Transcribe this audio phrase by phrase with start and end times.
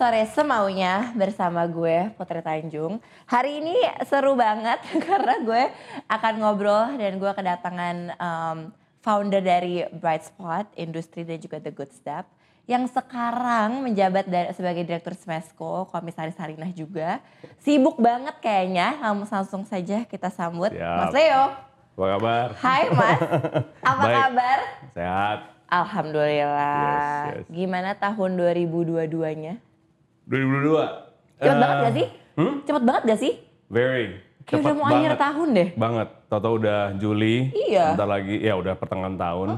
[0.00, 3.04] sore semaunya bersama gue Putri Tanjung.
[3.28, 3.76] Hari ini
[4.08, 4.80] seru banget
[5.12, 5.68] karena gue
[6.08, 8.58] akan ngobrol dan gue kedatangan um,
[9.04, 12.24] founder dari Bright Spot, industri dan juga The Good Step
[12.64, 17.20] yang sekarang menjabat dari, sebagai direktur Smesco, komisaris Sarinah juga.
[17.60, 18.96] Sibuk banget kayaknya.
[19.04, 20.96] Langsung, langsung saja kita sambut Siap.
[20.96, 21.44] Mas Leo.
[22.00, 22.48] Apa kabar?
[22.56, 23.20] Hai Mas,
[23.92, 24.16] apa Baik.
[24.16, 24.58] kabar?
[24.96, 25.38] Sehat.
[25.68, 26.88] Alhamdulillah.
[26.88, 27.46] Yes, yes.
[27.52, 29.60] Gimana tahun 2022-nya?
[30.30, 30.78] 2022.
[31.36, 32.06] Cepet Eh, banget gak sih?
[32.36, 32.54] hmm?
[32.62, 33.32] Cepet banget gak sih?
[33.66, 34.06] Very.
[34.40, 35.18] Kayak udah mau akhir banget.
[35.20, 35.68] tahun deh.
[35.74, 36.08] Banget.
[36.26, 37.36] Toto udah Juli.
[37.52, 37.86] Iya.
[37.92, 39.48] Bentar lagi, ya udah pertengahan tahun.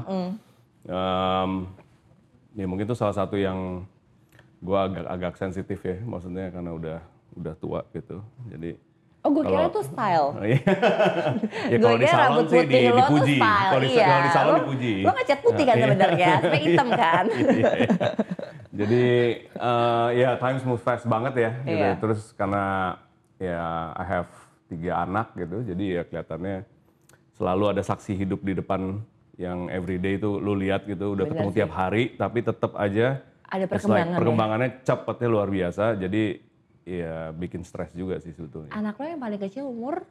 [0.83, 1.51] Em,
[2.53, 3.85] ya mungkin itu salah satu yang
[4.59, 6.97] gua agak agak sensitif ya, maksudnya karena udah
[7.33, 8.19] udah tua gitu.
[8.47, 8.77] Jadi
[9.23, 10.35] Oh gue kira tuh style.
[10.43, 10.59] Iya.
[11.71, 13.35] ya gue kalau di kira salon rambut sih putih di, dipuji.
[13.39, 13.63] style.
[13.63, 14.03] Kalau di, iya.
[14.03, 14.93] kalau di salon Lo- dipuji.
[14.99, 15.83] Lo ngecat putih kan iya.
[15.87, 17.25] sebenarnya, sampai hitam kan.
[17.33, 17.89] Iya, iya.
[18.73, 19.05] Jadi
[19.45, 21.51] eh, ya times move fast banget ya.
[21.61, 21.77] Gitu.
[21.77, 21.91] Iya.
[22.01, 22.97] Terus karena
[23.37, 23.61] ya
[23.93, 24.31] I have
[24.65, 26.65] tiga anak gitu, jadi ya kelihatannya
[27.37, 29.05] selalu ada saksi hidup di depan
[29.37, 31.57] yang everyday itu lu lihat gitu, udah Bener ketemu sih.
[31.61, 33.21] tiap hari, tapi tetap aja
[33.53, 34.17] Ada it's like perkembangan ya.
[34.17, 35.83] perkembangannya cepetnya luar biasa.
[36.01, 36.23] Jadi
[36.83, 38.73] ya bikin stres juga sih sebetulnya.
[38.73, 40.01] Anak lo yang paling kecil umur?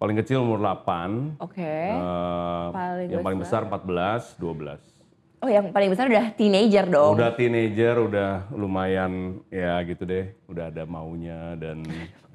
[0.00, 1.60] Paling kecil umur 8, Oke.
[1.60, 3.68] eh, Paling yang paling besar?
[3.68, 4.80] besar 14, 12.
[5.40, 7.16] Oh yang paling besar udah teenager dong.
[7.16, 11.80] Udah teenager, udah lumayan ya gitu deh, udah ada maunya dan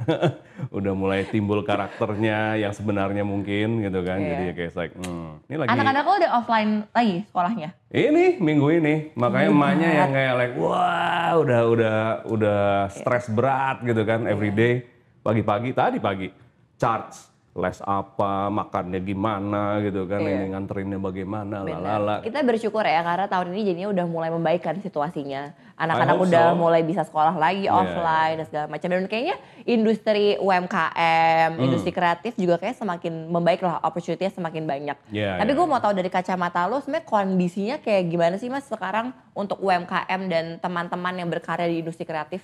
[0.78, 4.18] udah mulai timbul karakternya yang sebenarnya mungkin gitu kan.
[4.18, 4.30] Iya.
[4.34, 7.70] Jadi ya kayak like, hmm, ini lagi Anak-anak lo udah offline lagi sekolahnya?
[7.94, 9.54] ini minggu ini, makanya Iya.
[9.54, 14.34] emaknya yang kayak like, wah udah udah udah stres berat gitu kan, Iya.
[14.34, 14.74] everyday
[15.22, 16.34] pagi-pagi tadi pagi
[16.82, 20.44] charge les apa, makannya gimana gitu kan, Iya.
[20.44, 22.20] ini nganterinnya bagaimana, lalala.
[22.20, 25.56] Kita bersyukur ya karena tahun ini jadinya udah mulai membaikkan situasinya.
[25.80, 26.60] Anak-anak udah so.
[26.60, 27.80] mulai bisa sekolah lagi Yeah.
[27.80, 28.88] offline dan segala macam.
[28.92, 31.64] Dan kayaknya industri UMKM, Hmm.
[31.64, 34.98] industri kreatif juga kayak semakin membaik lah, opportunity-nya semakin banyak.
[35.16, 35.56] Yeah, Tapi yeah.
[35.56, 40.22] gue mau tahu dari kacamata lo sebenarnya kondisinya kayak gimana sih mas sekarang untuk UMKM
[40.28, 42.44] dan teman-teman yang berkarya di industri kreatif?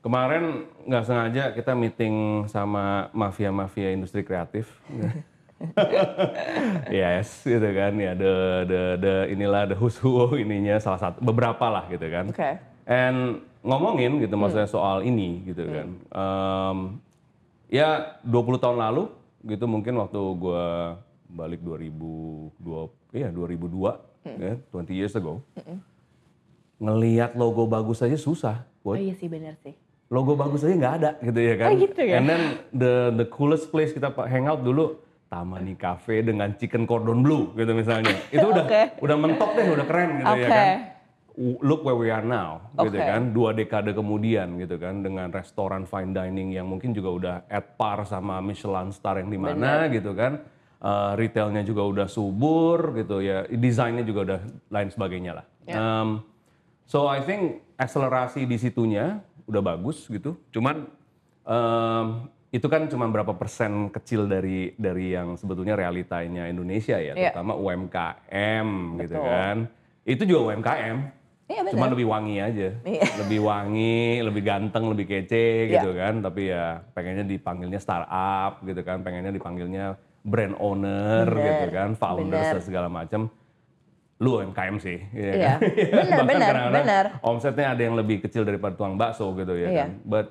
[0.00, 4.72] Kemarin nggak sengaja kita meeting sama mafia-mafia industri kreatif.
[6.88, 11.68] yes, gitu kan ya the the the inilah the who's who ininya salah satu beberapa
[11.68, 12.32] lah gitu kan.
[12.32, 12.50] Oke.
[12.88, 15.88] And ngomongin gitu maksudnya soal ini gitu kan.
[15.92, 16.78] Em,
[17.68, 19.12] ya 20 tahun lalu
[19.52, 20.96] gitu mungkin waktu gua
[21.28, 25.44] balik 2002 iya 2002 ya 20 years ago.
[26.80, 28.64] Ngelihat logo bagus aja susah.
[28.80, 29.76] Oh Buat iya sih benar sih.
[30.10, 31.68] Logo bagus aja nggak ada gitu ya kan.
[31.70, 32.18] Oh, gitu ya?
[32.18, 32.42] And then
[32.74, 34.98] the the coolest place kita hangout dulu
[35.30, 38.18] Tamani Cafe dengan chicken cordon bleu gitu misalnya.
[38.34, 38.82] Itu udah Oke.
[38.98, 40.50] udah mentok deh, udah keren gitu ya Oke.
[40.50, 40.68] kan.
[41.40, 43.06] Look where we are now gitu Oke.
[43.06, 43.30] kan.
[43.30, 48.02] Dua dekade kemudian gitu kan dengan restoran fine dining yang mungkin juga udah at par
[48.02, 50.42] sama Michelin star yang di mana gitu kan.
[50.80, 53.46] Eh, retailnya juga udah subur gitu ya.
[53.46, 54.40] Desainnya juga udah
[54.74, 55.46] lain sebagainya lah.
[55.70, 55.78] Ya.
[55.78, 56.26] Um,
[56.82, 60.38] so I think akselerasi di situnya udah bagus gitu.
[60.54, 60.86] Cuman
[61.44, 62.06] em,
[62.50, 67.30] itu kan cuma berapa persen kecil dari dari yang sebetulnya realitanya Indonesia ya, Iya.
[67.30, 68.68] terutama UMKM
[68.98, 69.26] gitu Betul.
[69.26, 69.56] kan.
[70.02, 70.96] Itu juga UMKM.
[71.50, 71.60] Iya.
[71.74, 72.68] Cuma lebih wangi aja.
[72.86, 73.02] Iya.
[73.26, 75.82] Lebih wangi, lebih ganteng, lebih kece Iya.
[75.82, 76.22] gitu kan.
[76.22, 79.02] Tapi ya pengennya dipanggilnya startup gitu kan.
[79.02, 81.88] Pengennya dipanggilnya brand owner Bener, gitu kan.
[81.98, 82.54] Bener.
[82.54, 83.26] dan segala macam.
[84.20, 85.00] Lu UMKM sih.
[85.10, 85.46] ya Iya.
[85.48, 85.58] kan?
[85.96, 87.04] Bener, Bahkan bener, kadang-kadang bener.
[87.24, 89.80] Omsetnya ada yang lebih kecil daripada tukang bakso gitu ya Iya.
[89.80, 89.90] kan.
[90.04, 90.26] But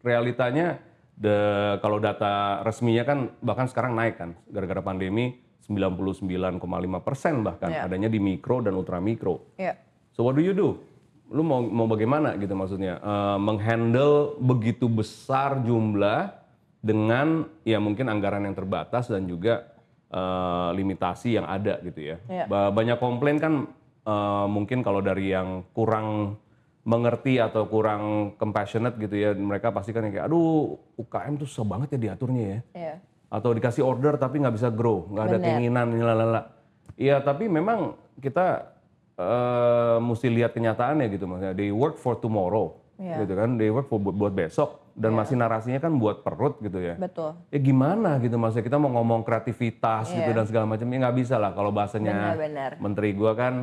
[0.00, 0.80] realitanya
[1.14, 1.36] the
[1.78, 6.56] kalau data resminya kan bahkan sekarang naik kan gara-gara pandemi 99,5
[6.98, 7.84] persen bahkan Iya.
[7.84, 9.52] adanya di mikro dan ultra mikro.
[9.56, 9.76] Iya.
[10.10, 10.80] So what do you do?
[11.26, 16.32] Lu mau mau bagaimana gitu maksudnya Eh, menghandle begitu besar jumlah
[16.80, 19.75] dengan ya mungkin anggaran yang terbatas dan juga
[20.08, 22.16] eh, limitasi yang ada gitu ya.
[22.46, 23.66] Ba- Banyak komplain kan
[24.02, 26.38] eh, mungkin kalau dari yang kurang
[26.82, 28.02] mengerti atau kurang
[28.34, 32.58] compassionate gitu ya, mereka pasti kan kayak aduh UKM tuh susah banget ya diaturnya ya
[32.72, 32.94] Iya.
[33.26, 36.54] atau dikasih order tapi nggak bisa grow, nggak ada keinginan, lalala.
[36.94, 38.70] Iya, tapi memang kita
[39.18, 41.52] eh, mesti lihat kenyataannya gitu maksudnya.
[41.52, 43.16] They work for tomorrow, Iya.
[43.20, 43.54] gitu kan.
[43.54, 46.96] They work buat, buat besok dan masih narasinya kan buat perut gitu ya.
[46.96, 47.36] Betul.
[47.46, 50.34] Ya gimana gitu maksudnya kita mau ngomong kreativitas gitu Iya.
[50.34, 52.70] dan segala macam ya nggak bisa lah kalau bahasanya Benar-benar.
[52.78, 53.54] menteri gua kan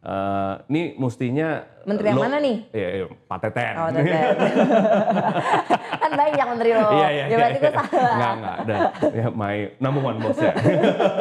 [0.00, 2.56] eh ini mestinya Menteri yang lo- mana nih?
[2.68, 3.74] Iya, iya, Pak Teten.
[3.76, 4.22] Oh, Teten.
[6.02, 6.88] kan banyak menteri lo.
[6.92, 7.62] Iya, iya, Ya berarti iya.
[7.62, 8.10] gue salah.
[8.12, 8.56] Enggak, enggak.
[8.60, 8.78] Dan,
[9.12, 10.52] ya, my number one boss ya.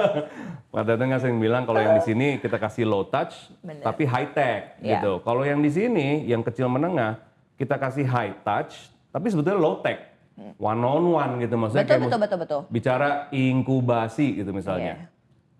[0.73, 3.83] Pak Teten kan sering bilang kalau yang di sini kita kasih low touch, Bener.
[3.83, 4.97] tapi high tech Iya.
[4.97, 5.21] gitu.
[5.21, 7.19] Kalau yang di sini, yang kecil menengah,
[7.61, 10.17] kita kasih high touch, tapi sebetulnya low tech,
[10.57, 11.85] one on one gitu maksudnya.
[11.85, 12.61] Betul, kayak betul, betul, betul.
[12.73, 14.97] Bicara inkubasi gitu misalnya.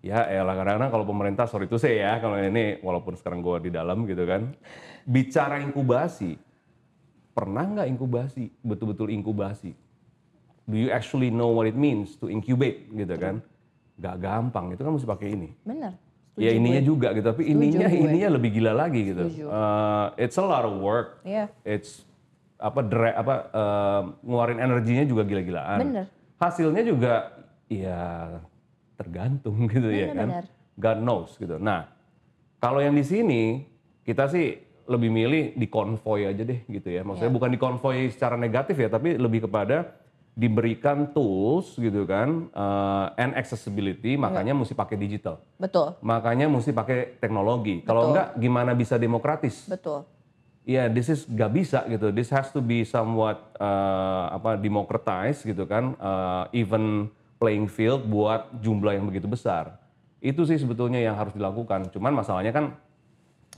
[0.02, 0.26] Iya.
[0.26, 3.70] Ya, elah kadang-kadang kalau pemerintah sorry itu saya ya kalau ini walaupun sekarang gua di
[3.70, 4.50] dalam gitu kan.
[5.06, 6.34] Bicara inkubasi,
[7.30, 8.50] pernah nggak inkubasi?
[8.66, 9.78] Betul-betul inkubasi.
[10.66, 13.38] Do you actually know what it means to incubate gitu kan?
[13.98, 15.54] Gak gampang, itu kan mesti pakai ini.
[16.32, 16.48] Bener.
[16.48, 18.08] ya ininya juga gitu, tapi ininya gue.
[18.08, 19.28] ininya lebih gila lagi gitu.
[19.28, 19.46] Setuju.
[19.46, 21.20] Uh, it's a lot of work.
[21.22, 21.52] Iya.
[21.60, 22.08] It's
[22.56, 25.78] apa dre, apa uh, ngeluarin energinya juga gila-gilaan.
[25.82, 26.06] Bener.
[26.40, 27.14] Hasilnya juga
[27.68, 28.00] ya
[28.96, 30.28] tergantung gitu ya kan.
[30.30, 30.44] Bener-bener.
[30.72, 31.60] God knows gitu.
[31.60, 31.84] Nah,
[32.56, 33.68] kalau yang di sini
[34.02, 37.04] kita sih lebih milih di konvoy aja deh gitu ya.
[37.04, 37.36] Maksudnya Iya.
[37.36, 40.00] bukan di konvoy secara negatif ya, tapi lebih kepada
[40.32, 45.44] diberikan tools gitu kan uh, and accessibility makanya mesti pakai digital.
[45.60, 47.84] Betul, Makanya mesti pakai teknologi.
[47.84, 49.68] Kalau enggak gimana bisa demokratis?
[49.68, 50.08] betul.
[50.62, 52.14] Ya, this is gak bisa gitu.
[52.14, 57.10] This has to be somewhat uh, apa democratized gitu kan, uh, even
[57.42, 59.74] playing field buat jumlah yang begitu besar.
[60.22, 61.90] Itu sih sebetulnya yang harus dilakukan.
[61.90, 62.78] Cuman masalahnya kan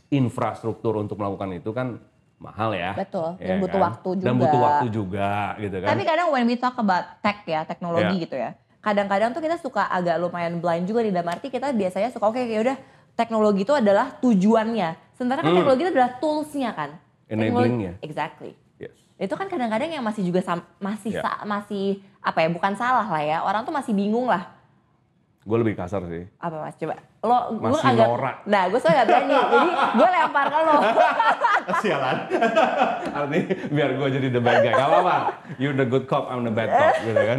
[0.09, 2.01] infrastruktur untuk melakukan itu kan
[2.45, 2.93] mahal ya.
[2.93, 3.87] Betul, Ya dan butuh kan?
[3.89, 4.37] waktu Dan juga.
[4.39, 5.89] butuh waktu juga gitu kan.
[5.89, 8.23] Tapi kadang when we talk about tech ya, teknologi Iya.
[8.23, 8.51] gitu ya.
[8.79, 12.37] Kadang-kadang tuh kita suka agak lumayan blind juga di dalam arti kita biasanya suka oke
[12.39, 12.77] ya udah
[13.15, 14.93] teknologi itu adalah tujuannya.
[15.13, 15.59] Sementara kan Hmm.
[15.59, 16.91] teknologi itu adalah toolsnya kan.
[17.25, 17.97] Enabling-nya.
[17.99, 18.53] Exactly.
[18.77, 18.93] Yes.
[19.17, 20.45] Itu kan kadang-kadang yang masih juga
[20.77, 21.87] masih sa- masih
[22.21, 23.41] apa ya bukan salah lah ya.
[23.41, 24.53] Orang tuh masih bingung lah.
[25.41, 26.29] Gue lebih kasar sih.
[26.37, 27.01] Apa mas coba?
[27.25, 28.37] Lo gue Masih agak norak.
[28.45, 29.35] Nah gue soalnya gak berani.
[29.55, 30.75] jadi gue lempar ke lo.
[31.83, 32.17] Sialan.
[33.17, 33.43] Artinya
[33.73, 34.73] biar gue jadi the bad guy.
[34.73, 35.17] Gak apa-apa.
[35.57, 37.39] You're the good cop, I'm the bad cop gitu kan.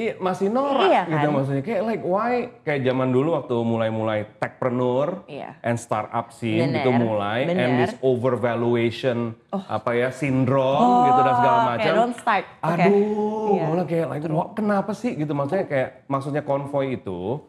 [0.00, 1.32] Iya masih norak Iya gitu kan?
[1.36, 1.60] maksudnya.
[1.60, 2.32] Kayak like why?
[2.64, 5.60] Kayak zaman dulu waktu mulai-mulai techpreneur Iya.
[5.60, 7.44] and startup scene Bener, gitu mulai.
[7.44, 7.76] And bener.
[7.84, 11.84] this overvaluation apa ya syndrome gitu dan segala Oh, macam.
[11.84, 12.44] kayak don't start.
[12.64, 13.64] Aduh, Iya.
[13.68, 14.24] malah kayak like
[14.56, 17.44] kenapa sih gitu maksudnya kayak maksudnya konvoy itu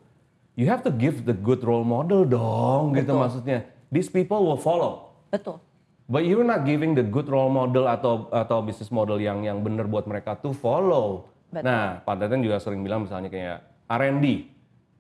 [0.62, 3.18] you have to give the good role model dong gitu Betul.
[3.18, 3.60] maksudnya.
[3.90, 5.10] These people will follow.
[5.34, 5.58] Betul.
[6.06, 9.90] But you're not giving the good role model atau atau business model yang yang benar
[9.90, 11.26] buat mereka to follow.
[11.50, 11.66] Betul.
[11.66, 13.58] Nah, Pak Teten juga sering bilang misalnya kayak
[13.90, 14.48] R&D.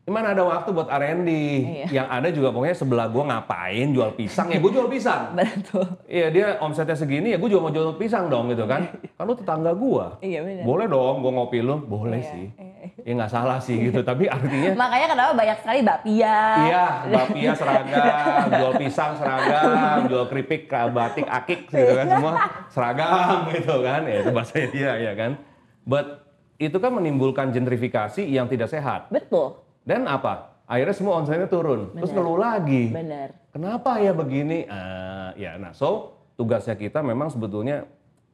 [0.01, 1.29] Gimana ada waktu buat R&D?
[1.29, 1.87] Iya.
[1.93, 5.31] Yang ada juga pokoknya sebelah gua ngapain jual pisang ya gue jual pisang.
[5.37, 5.87] Betul.
[6.09, 8.89] Iya dia omsetnya segini ya gue juga mau jual pisang dong gitu kan.
[9.15, 10.17] Kan lu tetangga gua.
[10.19, 10.63] Iya, benar.
[10.65, 12.45] Boleh dong gua ngopi lu, boleh Iya, sih.
[12.49, 12.70] iya.
[13.01, 16.37] Ya nggak salah sih gitu, tapi artinya Makanya kenapa banyak sekali bakpia.
[16.69, 22.33] Iya, bapia seragam, jual pisang seragam, jual keripik, batik, akik gitu kan semua
[22.69, 24.01] seragam gitu kan.
[24.05, 25.41] Ya itu bahasa dia ya kan.
[25.81, 26.29] But
[26.61, 29.09] itu kan menimbulkan gentrifikasi yang tidak sehat.
[29.09, 29.57] Betul.
[29.81, 30.61] Dan apa?
[30.69, 31.91] Akhirnya semua omsetnya turun.
[31.97, 32.21] Terus Benar.
[32.21, 32.83] ngeluh lagi.
[32.93, 33.29] Benar.
[33.51, 34.69] Kenapa ya begini?
[34.69, 37.89] Ah, ya, nah so tugasnya kita memang sebetulnya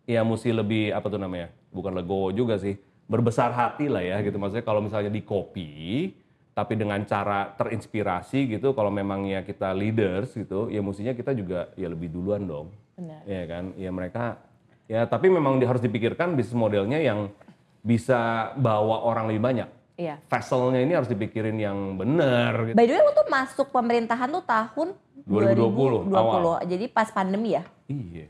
[0.05, 1.49] ya mesti lebih apa tuh namanya?
[1.73, 4.35] Bukan legowo juga sih, berbesar hati lah ya gitu.
[4.37, 6.11] Maksudnya kalau misalnya di copy,
[6.51, 8.75] tapi dengan cara terinspirasi gitu.
[8.75, 12.67] Kalau memang ya kita leaders gitu, ya mestinya kita juga ya lebih duluan dong.
[12.99, 13.21] Benar.
[13.25, 13.73] Ya kan?
[13.79, 14.37] Ya mereka
[14.87, 17.27] ya tapi memang harus dipikirkan bisnis modelnya yang
[17.83, 19.69] bisa bawa orang lebih banyak.
[19.97, 20.21] Iya.
[20.29, 22.69] Vesselnya ini harus dipikirin yang benar.
[22.69, 22.75] Gitu.
[22.77, 24.87] By the way, lo tuh masuk pemerintahan tuh tahun
[25.25, 26.13] 2020, 2020.
[26.13, 26.61] awal.
[26.69, 27.63] Jadi pas pandemi ya?
[27.89, 28.29] Iya.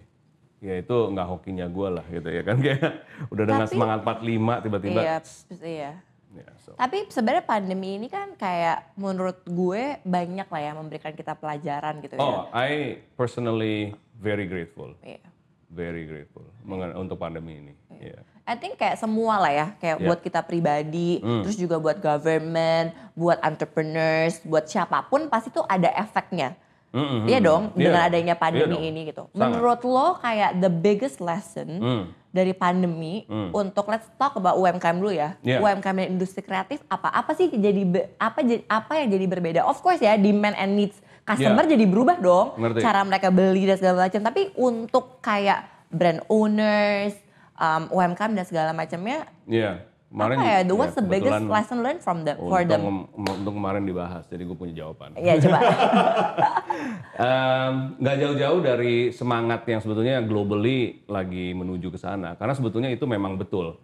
[0.58, 4.64] Ya itu nggak hokinya gue lah gitu ya kan kayak udah dengan Tapi- semangat 45
[4.66, 5.00] tiba-tiba.
[5.00, 5.18] Iya,
[5.62, 5.92] iya.
[6.28, 6.70] Ya, so.
[6.76, 12.14] Tapi sebenarnya pandemi ini kan kayak menurut gue banyak lah ya memberikan kita pelajaran gitu
[12.14, 12.22] ya.
[12.22, 15.24] Oh, I personally very grateful, Iya.
[15.68, 17.74] very grateful mengen- untuk pandemi ini.
[17.96, 18.22] Iya.
[18.44, 20.06] I think kayak semua lah ya, kayak Iya.
[20.06, 21.42] buat kita pribadi, Hmm.
[21.42, 26.54] terus juga buat government, buat entrepreneurs, buat siapa pun pasti tuh ada efeknya.
[26.98, 27.22] Mm-mm.
[27.26, 28.90] Iya dong, Iya dengan adanya Iya pandemi dong.
[28.90, 29.24] ini gitu.
[29.30, 29.38] Sangat.
[29.54, 32.04] Menurut lo kayak the biggest lesson Hmm.
[32.28, 33.50] dari pandemi Hmm.
[33.52, 35.38] untuk let's talk about UMKM dulu ya.
[35.40, 35.62] Iya.
[35.62, 37.08] UMKM dan industri kreatif apa?
[37.08, 37.86] Apa sih jadi
[38.18, 39.62] apa apa yang jadi berbeda?
[39.62, 41.72] Of course ya, demand and needs customer Iya.
[41.74, 42.48] jadi berubah dong.
[42.56, 42.80] Ngerti.
[42.82, 44.22] Cara mereka beli dan segala macam.
[44.22, 47.14] Tapi untuk kayak brand owners,
[47.56, 49.86] um, UMKM dan segala macamnya Iya.
[50.18, 50.60] Kemarin apa ya?
[50.66, 52.82] The what's ya, the biggest lesson learned from them for them?
[52.82, 55.14] Untung, untuk kemarin dibahas, jadi gue punya jawaban.
[55.14, 55.60] Iya coba.
[58.02, 62.34] Nggak jauh-jauh dari semangat yang sebetulnya globally lagi menuju ke sana.
[62.34, 63.78] Karena sebetulnya itu memang betul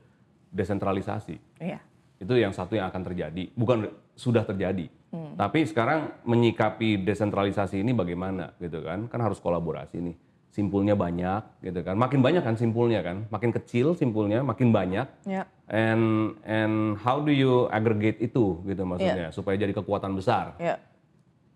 [0.49, 1.37] desentralisasi.
[1.61, 1.77] Iya.
[2.17, 4.89] Itu yang satu yang akan terjadi, bukan sudah terjadi.
[5.13, 5.37] Hmm.
[5.37, 9.05] Tapi sekarang menyikapi desentralisasi ini bagaimana gitu kan?
[9.05, 10.17] Kan harus kolaborasi nih.
[10.53, 11.97] Simpulnya banyak gitu kan.
[11.97, 13.25] Makin banyak kan simpulnya kan.
[13.33, 15.09] Makin kecil simpulnya, makin banyak.
[15.25, 15.49] Ya.
[15.65, 19.33] And and how do you aggregate itu gitu maksudnya Iya.
[19.33, 20.53] supaya jadi kekuatan besar.
[20.61, 20.77] Ya.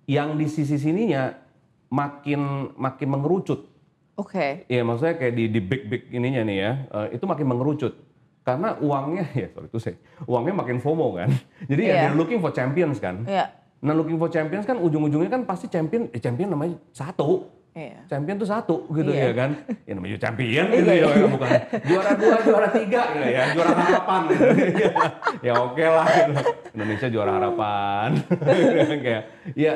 [0.09, 1.37] Yang di sisi sininya
[1.93, 3.69] makin makin mengerucut.
[4.17, 4.65] Oke.
[4.65, 7.93] Iya maksudnya kayak di di big big ininya nih ya, eh, itu makin mengerucut.
[8.41, 11.29] Karena uangnya, ya sorry itu saya, uangnya makin FOMO kan.
[11.69, 12.01] Jadi ya Iya.
[12.01, 13.29] they're looking for champions kan.
[13.29, 13.53] Iya.
[13.77, 17.45] Nah looking for champions kan ujung-ujungnya kan pasti champion, eh, champion namanya satu.
[17.77, 17.99] Iya.
[18.09, 19.29] Champion tuh satu gitu Iya.
[19.29, 19.49] ya kan.
[19.85, 21.27] Ya namanya champion gitu Iya, ya, iya.
[21.29, 21.49] bukan
[21.85, 24.45] juara dua, juara tiga gitu ya, juara harapan gitu.
[25.45, 26.33] ya oke lah gitu.
[26.73, 28.09] Indonesia juara harapan.
[29.05, 29.73] Kayak ya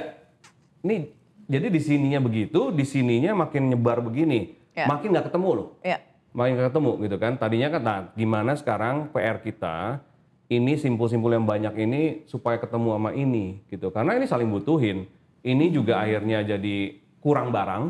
[0.82, 1.14] ini
[1.46, 4.58] jadi di sininya begitu, di sininya makin nyebar begini.
[4.74, 4.90] Iya.
[4.90, 5.70] Makin nggak ketemu loh.
[5.86, 6.02] Iya.
[6.34, 7.34] Makin nggak ketemu gitu kan.
[7.38, 10.02] Tadinya kan nah, gimana sekarang PR kita
[10.50, 13.94] ini simpul-simpul yang banyak ini supaya ketemu sama ini gitu.
[13.94, 15.06] Karena ini saling butuhin.
[15.42, 17.84] Ini juga akhirnya jadi kurang barang,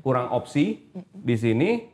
[0.00, 1.86] kurang opsi di sini,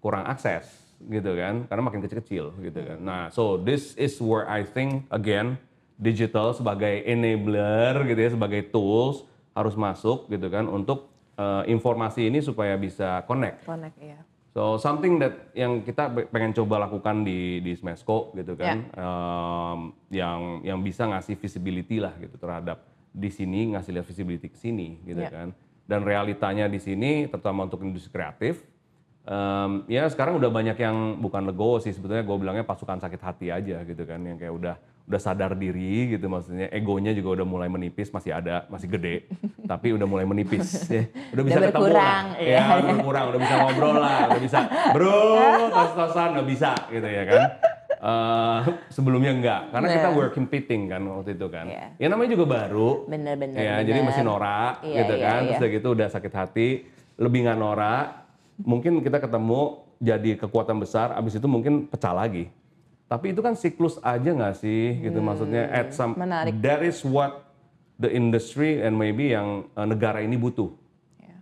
[0.00, 0.64] kurang akses
[1.00, 1.68] gitu kan.
[1.68, 2.98] Karena makin kecil-kecil gitu kan.
[2.98, 5.60] Nah, so this is where I think again
[5.94, 12.40] digital sebagai enabler gitu ya, sebagai tools harus masuk gitu kan untuk eh, informasi ini
[12.40, 13.62] supaya bisa connect.
[13.62, 14.18] Connect ya.
[14.54, 19.78] So something that yang kita pe- pengen coba lakukan di di Smesco gitu kan, em,
[20.14, 25.02] yang yang bisa ngasih visibility lah gitu terhadap di sini ngasih lihat visibility ke sini
[25.02, 25.30] gitu Ya.
[25.30, 25.48] kan.
[25.84, 28.64] Dan realitanya di sini terutama untuk industri kreatif,
[29.22, 33.46] em, ya sekarang udah banyak yang bukan legowo sih sebetulnya gue bilangnya pasukan sakit hati
[33.48, 34.74] aja gitu kan, yang kayak udah
[35.04, 36.72] udah sadar diri gitu maksudnya.
[36.72, 39.28] Egonya juga udah mulai menipis masih ada masih gede
[39.70, 40.88] tapi udah mulai menipis.
[40.88, 41.04] Ya
[41.36, 42.24] udah bisa Udah ketemu lah.
[42.40, 42.56] iya.
[42.56, 44.58] ya udah berkurang udah bisa ngobrol lah udah bisa
[44.96, 45.20] bro
[45.76, 47.42] tos-tosan udah bisa gitu ya kan
[48.04, 48.60] Eh,
[48.92, 50.14] sebelumnya enggak karena kita Nah.
[50.14, 51.84] work competing kan waktu itu kan Iya.
[51.96, 53.56] ya namanya juga baru Bener-bener.
[53.56, 55.56] ya jadi masih norak Iya, gitu iya, kan terus iya.
[55.56, 56.68] udah gitu udah sakit hati
[57.16, 58.06] lebih nggak norak
[58.60, 59.60] mungkin kita ketemu
[59.98, 62.52] jadi kekuatan besar abis itu mungkin pecah lagi
[63.06, 66.52] tapi itu kan siklus aja nggak sih gitu maksudnya at some Hmm, menarik.
[66.60, 67.48] that is what
[67.96, 70.68] the industry and maybe yang uh, negara ini butuh.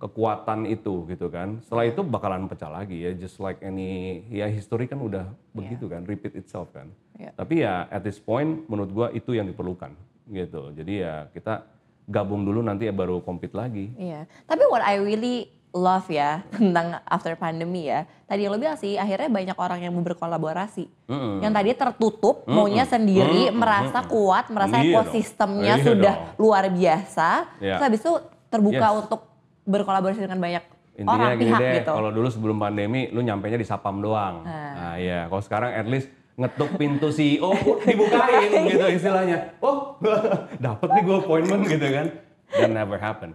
[0.03, 3.91] Kekuatan itu gitu kan setelah itu bakalan pecah lagi ya just like any
[4.29, 7.31] ya history kan udah begitu kan repeat itself kan Ya.
[7.33, 9.95] tapi ya at this point menurut gua itu yang diperlukan
[10.27, 11.63] gitu jadi ya kita
[12.05, 14.27] gabung dulu nanti ya baru compete lagi Iya.
[14.43, 18.05] Tapi what I really love ya tentang after pandemi ya.
[18.27, 20.85] Tadi yang lo bilang sih akhirnya banyak orang yang mau berkolaborasi.
[21.07, 21.41] Mm-mm.
[21.41, 23.57] Yang tadi tertutup, maunya sendiri, Mm-mm.
[23.57, 24.91] merasa kuat, merasa Iya dong.
[24.91, 26.37] ekosistemnya Iya sudah dong.
[26.39, 27.29] luar biasa.
[27.57, 27.73] Iya.
[27.73, 28.13] Terus habis itu
[28.49, 28.99] terbuka Yes.
[28.99, 29.21] untuk
[29.65, 31.93] berkolaborasi dengan banyak Intinya orang gini pihak deh, gitu.
[31.97, 34.45] kalau dulu sebelum pandemi lu nyampainya di sapam doang.
[34.45, 34.73] Ah.
[34.77, 39.57] Nah, iya, kalau sekarang at least ngetuk pintu CEO dibukain gitu istilahnya.
[39.65, 39.97] Oh,
[40.65, 42.07] dapat nih gue appointment gitu kan.
[42.53, 43.33] That never happen.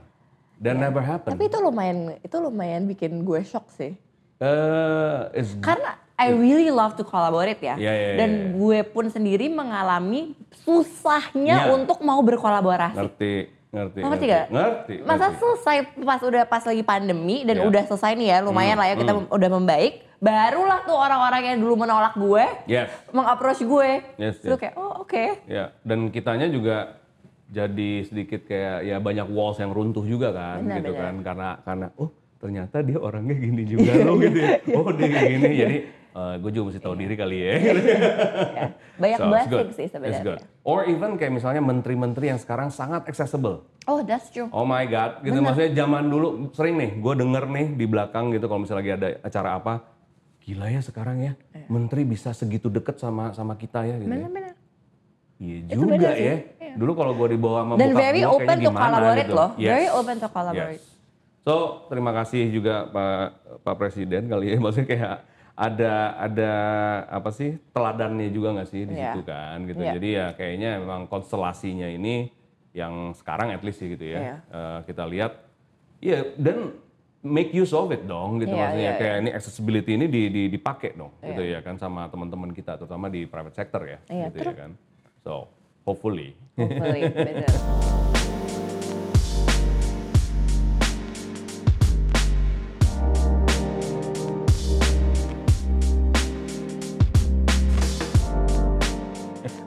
[0.62, 1.34] That never happen.
[1.34, 3.98] Tapi itu lumayan itu lumayan bikin gue shock sih.
[4.38, 7.74] Eh, it's Karena I really love to collaborate ya.
[7.74, 11.74] Iya, iya, Dan gue pun sendiri mengalami susahnya Iya.
[11.74, 12.98] untuk mau berkolaborasi.
[12.98, 13.34] ngerti,
[13.70, 14.46] ngerti, ngerti ngerti, gak?
[14.50, 15.38] ngerti, Masa ngerti.
[15.38, 17.66] selesai pas udah pas lagi pandemi dan Iya.
[17.66, 19.94] udah selesai nih ya lumayan Hmm, lah ya kita udah membaik.
[20.18, 23.90] Barulah tuh orang-orang yang dulu menolak gue Yes, meng-approach gue.
[24.18, 24.58] Yes, yes.
[24.58, 25.46] kayak oh oke.
[25.46, 25.70] ya.
[25.82, 26.98] Dan kitanya juga
[27.48, 31.04] jadi sedikit kayak ya banyak walls yang runtuh juga kan, Benar, gitu benar.
[31.04, 34.58] kan, karena karena oh ternyata dia orangnya gini juga loh gitu ya.
[34.74, 35.76] Oh dia gini, jadi
[36.18, 37.54] gue juga mesti tahu diri kali ya.
[37.54, 37.74] Ya.
[39.02, 39.70] Banyak So, blessing good.
[39.78, 40.42] sih sebenarnya.
[40.66, 43.70] Or even kayak misalnya menteri-menteri yang sekarang sangat accessible.
[43.86, 44.50] Oh that's true.
[44.50, 48.50] Oh my god, gitu maksudnya zaman dulu sering nih, gue denger nih di belakang gitu
[48.50, 49.74] kalau misalnya lagi ada acara apa,
[50.44, 51.34] gila ya sekarang ya,
[51.70, 54.12] menteri bisa segitu deket sama sama kita ya gitu.
[54.12, 54.18] ya.
[54.18, 54.54] Benar-benar.
[55.38, 56.36] Iya juga bener ya.
[56.60, 56.74] iya.
[56.76, 59.38] Dulu kalau gue dibawa sama Dan very gua open to collaborate gitu.
[59.38, 59.50] loh.
[59.56, 59.70] Yes.
[59.70, 60.82] Very open to collaborate.
[60.82, 61.46] Yes.
[61.46, 61.54] So
[61.88, 63.22] terima kasih juga Pak
[63.64, 65.16] Pak Presiden kali ya, maksudnya kayak
[65.58, 66.52] ada ada
[67.10, 69.10] apa sih teladannya juga nggak sih di Iya.
[69.10, 69.82] situ kan gitu.
[69.82, 69.94] Iya.
[69.98, 72.30] Jadi ya kayaknya memang konstelasinya ini
[72.78, 74.20] yang sekarang at least sih gitu Iya.
[74.22, 74.36] ya.
[74.54, 75.34] Eh, kita lihat
[75.98, 76.78] ya dan
[77.26, 80.44] make use of it dong gitu Iya, maksudnya iya, kayak ini accessibility ini di, di,
[80.48, 81.28] dipakai dong Iya.
[81.34, 84.72] gitu ya kan sama teman-teman kita terutama di private sector ya Iya, gitu ya kan.
[85.26, 85.50] So
[85.84, 88.37] hopefully Hopefully, benar.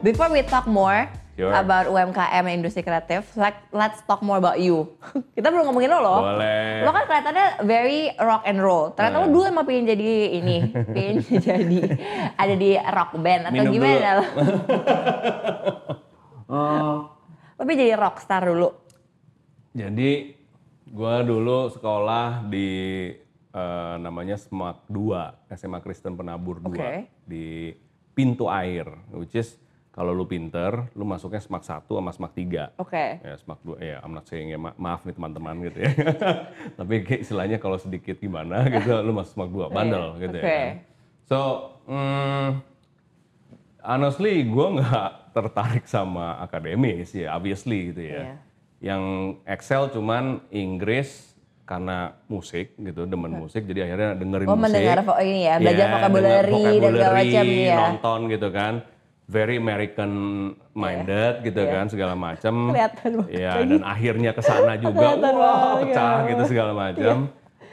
[0.00, 1.52] Before we talk more Sure.
[1.52, 4.92] about UMKM dan industri kreatif, like, let's talk more about you.
[5.37, 6.21] Kita belum ngomongin lo loh.
[6.26, 6.85] Boleh.
[6.85, 8.92] Lo kan kelihatannya very rock and roll.
[8.92, 9.33] Ternyata lo Nah.
[9.33, 10.57] dulu emang pengen jadi ini,
[10.95, 11.78] pengen jadi
[12.35, 14.21] ada di rock band atau Minum gimana dulu.
[14.21, 14.25] lo?
[17.57, 18.69] Tapi jadi rockstar dulu.
[19.73, 20.37] Jadi
[20.87, 22.69] gua dulu sekolah di
[23.49, 26.92] eh, namanya SMAK 2, SMA Kristen Penabur 2 Oke.
[27.23, 27.73] di
[28.12, 29.57] Pintu Air, which is
[30.00, 32.73] kalau lu pinter, lu masuknya SMAK 1 sama SMAK 3.
[32.80, 33.21] Oke.
[33.21, 35.92] Ya, SMAK 2, ya I'm not saying ya, ma- maaf nih teman-teman gitu ya.
[36.80, 40.57] Tapi kayak istilahnya kalau sedikit gimana gitu, lu masuk SMAK 2, bandel gitu ya Oke.
[40.57, 40.73] kan.
[41.26, 41.38] So,
[41.85, 42.49] mm,
[43.83, 48.09] honestly gue nggak tertarik sama akademis ya, obviously gitu ya.
[48.09, 48.35] Iya.
[48.80, 49.02] Yang
[49.45, 51.28] Excel cuman Inggris
[51.62, 54.64] karena musik gitu, demen musik, jadi akhirnya dengerin Oh, musik.
[54.64, 57.76] mendengar vo- ini ya, belajar Iya, vocabulary dengar dan segala vocabulary, macam ya.
[57.78, 58.75] nonton gitu kan.
[59.30, 60.10] Very American
[60.75, 62.54] minded gitu kan, segala macam.
[62.68, 63.70] Kelihatan banget Iya, lagi.
[63.70, 65.34] dan akhirnya ke sana juga, wah banget,
[65.87, 66.28] pecah ya.
[66.28, 67.16] gitu segala macam.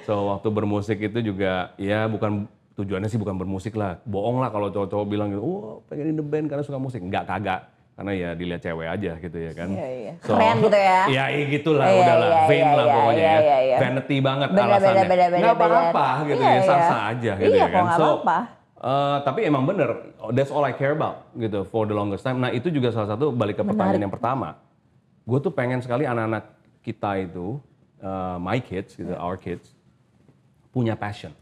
[0.03, 3.97] So waktu bermusik itu juga, ya bukan tujuannya sih bukan bermusik lah.
[4.03, 7.01] Bohong lah kalau cowok-cowok bilang gitu, wah pengen in the band karena suka musik.
[7.01, 7.61] Enggak, kagak.
[7.91, 9.73] Karena ya dilihat cewek aja gitu ya kan.
[9.73, 10.13] Iya, iya.
[10.21, 10.99] Keren gitu ya.
[11.09, 12.29] Iya, iya gitulah, Iya, udahlah.
[12.29, 13.41] iya, Vain iya, lah iya, pokoknya iya, ya.
[13.41, 13.77] iya, iya.
[13.81, 14.85] Vanity banget Bener, alasannya.
[14.85, 16.67] bener, bener, Nggak bener, apa-apa gitu Iya, ya, iya.
[16.69, 17.81] sah-sah aja gitu Iya, ya kan.
[17.83, 18.05] nggak So,
[18.81, 22.37] eh, tapi emang bener, that's all I care about gitu for the longest time.
[22.41, 24.57] Nah itu juga salah satu balik ke pertanyaan yang pertama.
[25.27, 26.55] Gue tuh pengen sekali anak-anak
[26.85, 27.59] kita itu,
[27.99, 29.73] eh, my kids gitu, our kids,
[30.71, 31.33] punya passion.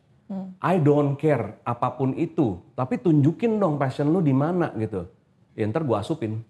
[0.57, 5.05] I don't care apa pun itu, tapi tunjukin dong passion lu di mana gitu.
[5.53, 6.41] Ya ntar gue asupin.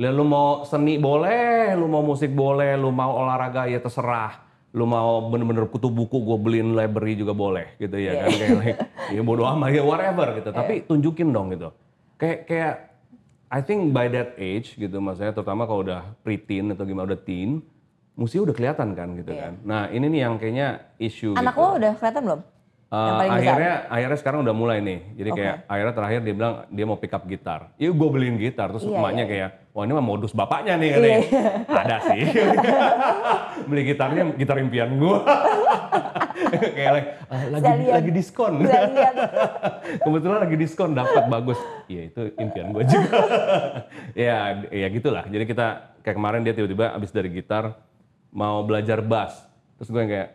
[0.00, 4.43] Lah lu mau seni boleh, lu mau musik boleh, lu mau olahraga ya terserah.
[4.74, 8.78] Lu mau bener-bener kutu buku gue beliin library juga boleh gitu ya kan kayak like,
[9.14, 10.50] ya bodo amat ya whatever gitu.
[10.50, 11.70] Tapi tunjukin dong gitu.
[12.18, 12.74] Kayak kayak
[13.54, 17.62] I think by that age gitu maksudnya terutama kalau udah preteen atau gimana udah teen,
[18.18, 19.62] mesti udah kelihatan kan gitu kan.
[19.62, 21.62] Nah, ini nih yang kayaknya isu Anak gitu.
[21.62, 22.40] lo udah kelihatan belum?
[22.94, 23.42] Uh, paling besar?
[23.42, 25.00] akhirnya akhirnya sekarang udah mulai nih.
[25.18, 27.60] Jadi kayak akhirnya terakhir dia bilang dia mau pick up gitar.
[27.78, 28.70] Iya gue beliin gitar.
[28.74, 29.30] Terus Iya, emaknya iya.
[29.30, 31.20] kayak, wah ini mah modus bapaknya nih katanya.
[31.66, 32.22] Ada sih.
[33.68, 35.18] Beli gitarnya gitar impian gue.
[36.78, 38.62] kayak like, "Ah, lagi lagi diskon.
[40.06, 41.58] Kebetulan lagi diskon dapat bagus.
[41.90, 43.18] Iya itu impian gue juga.
[44.14, 45.26] ya ya gitulah.
[45.26, 47.74] Jadi kita kayak kemarin dia tiba-tiba abis dari gitar
[48.30, 49.42] mau belajar bass.
[49.82, 50.30] Terus gue yang kayak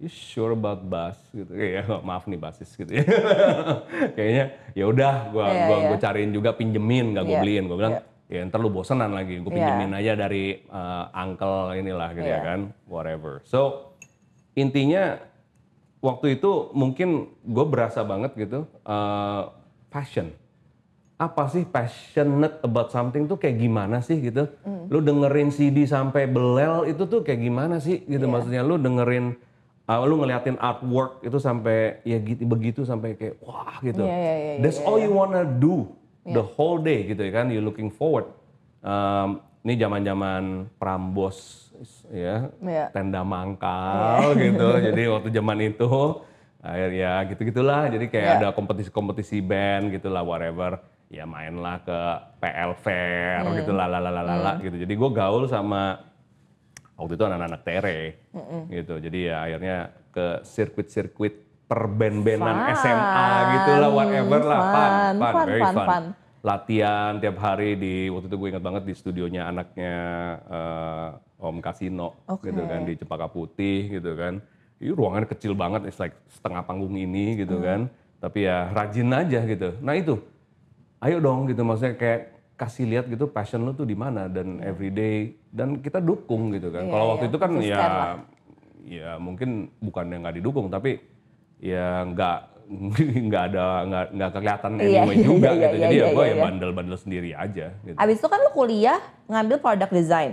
[0.00, 3.04] you sure about bass gitu kayak "Oh, maaf nih basis gitu ya
[4.16, 5.88] kayaknya ya udah gue Iya, gua iya.
[5.92, 8.00] gua cariin juga pinjemin gak gue Iya, beliin gue bilang
[8.30, 9.58] ya ntar lu bosenan lagi gue Iya.
[9.58, 12.46] pinjemin aja dari uh, uncle inilah gitu ya Iya.
[12.46, 13.42] kan whatever.
[13.42, 13.90] So
[14.54, 15.18] intinya
[15.98, 19.50] waktu itu mungkin gue berasa banget gitu uh,
[19.90, 20.30] passion.
[21.20, 24.48] Apa sih passionate about something tuh kayak gimana sih gitu?
[24.88, 28.24] Lu dengerin CD sampai belel itu tuh kayak gimana sih gitu?
[28.24, 29.36] Maksudnya lu dengerin
[29.84, 34.00] uh, lu ngeliatin artwork itu sampai ya gitu begitu sampai kayak wah gitu.
[34.00, 35.92] Iya, iya, iya, that's all you wanna do
[36.24, 38.28] the whole day gitu ya kan you looking forward
[38.80, 40.42] Um, ini zaman zaman
[40.80, 41.68] Prambos
[42.08, 42.88] ya Iya.
[42.96, 44.72] tenda mangkal gitu.
[44.88, 45.84] Jadi waktu zaman itu
[46.64, 47.92] akhir ya gitu-gitulah.
[47.92, 48.36] Jadi kayak Iya.
[48.40, 50.80] ada kompetisi-kompetisi band gitulah whatever.
[51.12, 51.98] Ya mainlah ke
[52.40, 53.56] PL Fair Hmm.
[53.60, 54.80] gitu lah lah gitu.
[54.80, 56.00] Jadi gue gaul sama
[56.96, 58.00] waktu itu anak-anak tere
[58.72, 58.96] gitu.
[58.96, 59.76] Jadi ya akhirnya
[60.08, 61.36] ke sirkuit-sirkuit
[61.70, 62.74] perband-bandan Fun.
[62.76, 65.86] SMA gitu lah whatever lah fun, Fun, fun, very fun, fun.
[65.86, 66.04] fun.
[66.40, 69.94] Latihan tiap hari di waktu itu gue ingat banget di studionya anaknya
[70.42, 72.48] eh, Om Kasino Oke.
[72.48, 74.42] gitu kan di Cempaka Putih gitu kan.
[74.76, 77.64] Ini ruangan kecil banget, it's like setengah panggung ini gitu Hmm.
[77.64, 77.80] kan.
[78.18, 79.76] Tapi ya rajin aja gitu.
[79.78, 80.16] Nah itu,
[80.98, 82.20] ayo dong gitu maksudnya kayak
[82.56, 86.84] kasih lihat gitu passion lu tuh di mana dan everyday dan kita dukung gitu kan.
[86.84, 88.12] Iya, Kalau iya, waktu itu kan konsisten ya lah.
[88.82, 91.00] ya mungkin bukan yang nggak didukung tapi
[91.60, 92.38] ya nggak
[93.28, 95.76] nggak ada nggak nggak kelihatan Iya, anyway iya, juga iya, gitu.
[95.76, 96.44] iya, Jadi iya, ya gue iya, ya iya.
[96.44, 97.96] bandel-bandel sendiri aja gitu.
[97.98, 100.30] Abis itu kan lu kuliah ngambil product design.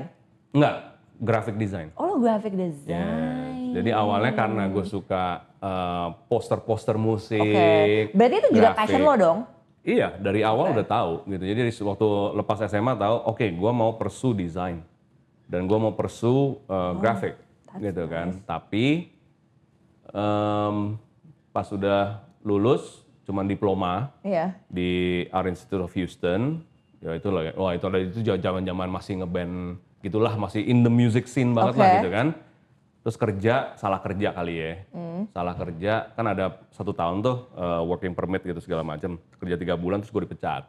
[0.55, 0.75] Enggak,
[1.19, 1.87] graphic design.
[1.97, 3.73] Oh lu graphic design.
[3.75, 7.41] Jadi awalnya karena gue suka eh, poster-poster musik.
[7.41, 8.13] Oke.
[8.13, 8.79] Berarti itu juga grafik.
[8.85, 9.39] passion lo dong?
[9.87, 11.43] Iya, dari awal udah tahu gitu.
[11.47, 14.83] Jadi waktu lepas SMA tahu, oke, gua mau pursue desain
[15.47, 17.39] dan gua mau pursue uh, graphic
[17.79, 18.35] gitu kan.
[18.43, 19.07] Tapi
[20.11, 20.99] em,
[21.57, 24.53] pas udah lulus, cuman diploma Iya.
[24.69, 26.61] di Art Institute of Houston,
[27.01, 31.25] ya itu lah, wah itu ada itu zaman-zaman masih ngeband gitulah, masih in the music
[31.25, 31.95] scene banget lah Oke.
[31.97, 32.27] gitu kan.
[33.01, 34.73] Terus kerja, salah kerja kali ya.
[35.33, 39.17] Salah kerja, kan ada satu tahun tuh uh, working permit gitu segala macam.
[39.39, 40.67] Kerja tiga bulan terus gue dipecat.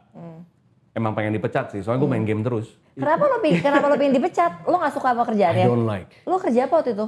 [0.95, 2.79] Emang pengen dipecat sih, soalnya gue main game terus.
[2.95, 4.65] Kenapa lo kenapa lo pengen dipecat?
[4.65, 5.65] Lo gak suka apa I kerjaannya?
[5.67, 6.09] don't like.
[6.25, 7.07] Lo kerja apa waktu itu?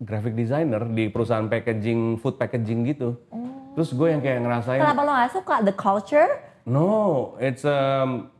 [0.00, 3.20] Graphic designer di perusahaan packaging, food packaging gitu.
[3.76, 5.54] Terus gue yang kayak ngerasain, Kenapa lo gak suka?
[5.60, 6.30] The culture?
[6.62, 6.88] no,
[7.36, 8.32] it's um,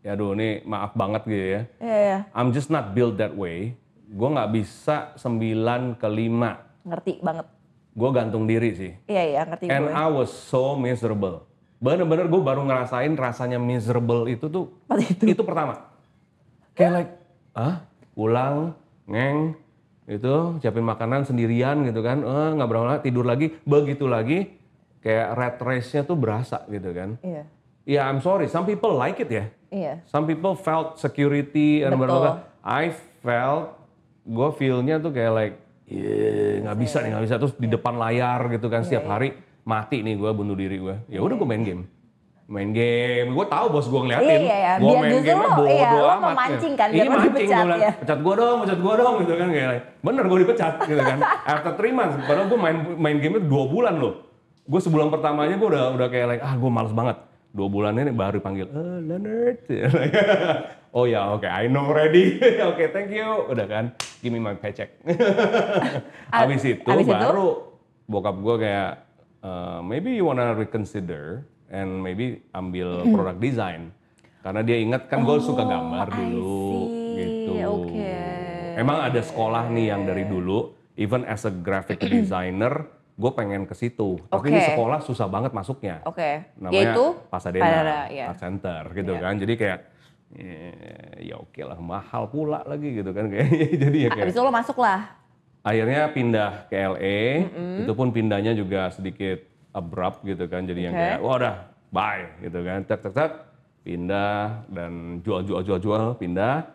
[0.00, 1.62] ya aduh ini maaf banget gitu ya.
[1.78, 2.18] Iya, iya.
[2.32, 3.72] I'm just not built that way.
[4.06, 6.84] Gue nggak bisa 9 ke 5.
[6.84, 7.46] Ngerti banget.
[7.90, 8.92] Gue gantung diri sih.
[9.06, 9.94] Iya, iya, ngerti And gue.
[9.94, 11.46] I was so miserable.
[11.78, 15.24] Bener-bener gue baru ngerasain rasanya miserable itu tuh Pas itu.
[15.24, 15.88] itu pertama.
[16.74, 17.12] Kayak like,
[17.54, 17.80] ah
[18.12, 19.56] pulang, ngeng,
[20.10, 24.50] itu siapin makanan sendirian gitu kan, eh nggak berapa lama tidur lagi, begitu lagi
[25.00, 27.14] kayak rat race-nya tuh berasa gitu kan.
[27.22, 27.46] Iya.
[27.86, 29.46] Ya I'm sorry, some people like it ya.
[29.70, 30.02] Iya.
[30.10, 32.42] Some people felt security and berapa.
[32.60, 32.92] I
[33.22, 33.78] felt,
[34.26, 35.54] gue feel-nya tuh kayak like,
[35.88, 37.34] "Iya, nggak bisa nih, nggak bisa.
[37.40, 39.32] Terus di depan layar gitu kan setiap hari
[39.64, 40.96] mati nih gue bunuh diri gue.
[41.08, 41.82] Ya udah gue main game.
[42.50, 44.26] Main game, gue tahu bos gue ngeliatin.
[44.26, 44.72] Iya, iya, iya.
[44.82, 46.34] Gue main game lo- bodo iya, lo amat.
[46.34, 47.92] memancing kan, Iya lo mancing, dipecat, gue bilang, ya.
[47.94, 49.48] pecat gue dong, pecat gue dong gitu kan.
[49.48, 49.70] Kayak
[50.02, 51.18] bener gue dipecat gitu kan.
[51.46, 54.14] After three months, padahal gue main main game itu dua bulan loh.
[54.66, 57.22] Gue sebulan pertamanya gue udah udah kayak like, ah gue males banget.
[57.50, 59.58] Dua bulan ini baru panggil, eh Leonard.
[60.98, 62.34] oh ya oke, I know already.
[62.66, 63.46] oke thank you.
[63.46, 63.84] Udah kan,
[64.18, 64.98] give me my paycheck.
[66.34, 67.14] Habis itu habis itu?
[67.14, 68.90] baru bokap gue kayak,
[69.38, 73.94] "Uh, maybe you wanna reconsider and maybe ambil product design.
[74.40, 77.16] Karena dia ingat kan gue suka gambar Oh, I dulu see.
[77.16, 77.52] gitu.
[77.62, 78.14] Oke.
[78.74, 83.74] Emang ada sekolah nih yang dari dulu, even as a graphic designer, gue pengen ke
[83.74, 84.16] situ.
[84.26, 86.00] Tapi ini sekolah susah banget masuknya.
[86.02, 86.48] Oke.
[86.56, 88.24] Namanya Yaitu Pasadena, Pasadena, iya.
[88.28, 89.34] Art Center gitu kan.
[89.36, 89.78] Jadi kayak
[90.32, 90.72] eh,
[91.20, 94.52] ya oke lah mahal pula lagi gitu kan kayak jadi ya kayak Habis itu lo
[94.54, 95.00] masuk lah.
[95.60, 97.20] akhirnya pindah ke LA
[97.82, 100.66] itu pun pindahnya juga sedikit abrupt gitu kan.
[100.66, 101.02] Jadi yang Oke.
[101.02, 101.56] kayak wah udah
[101.90, 102.78] bye gitu kan.
[102.86, 103.32] Tek tek tek
[103.86, 106.66] pindah dan jual jual jual jual pindah.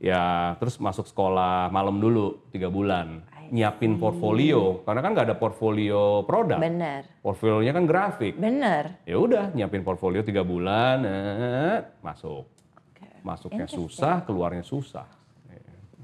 [0.00, 3.24] Ya terus masuk sekolah malam dulu tiga bulan.
[3.50, 6.62] Nyiapin portfolio karena kan nggak ada portfolio produk.
[6.62, 7.02] Bener.
[7.18, 8.38] portfolionya kan grafik.
[8.38, 9.02] Bener.
[9.02, 12.46] ya udah nyiapin portfolio tiga bulan eh, masuk.
[13.20, 15.04] Masuknya susah keluarnya susah.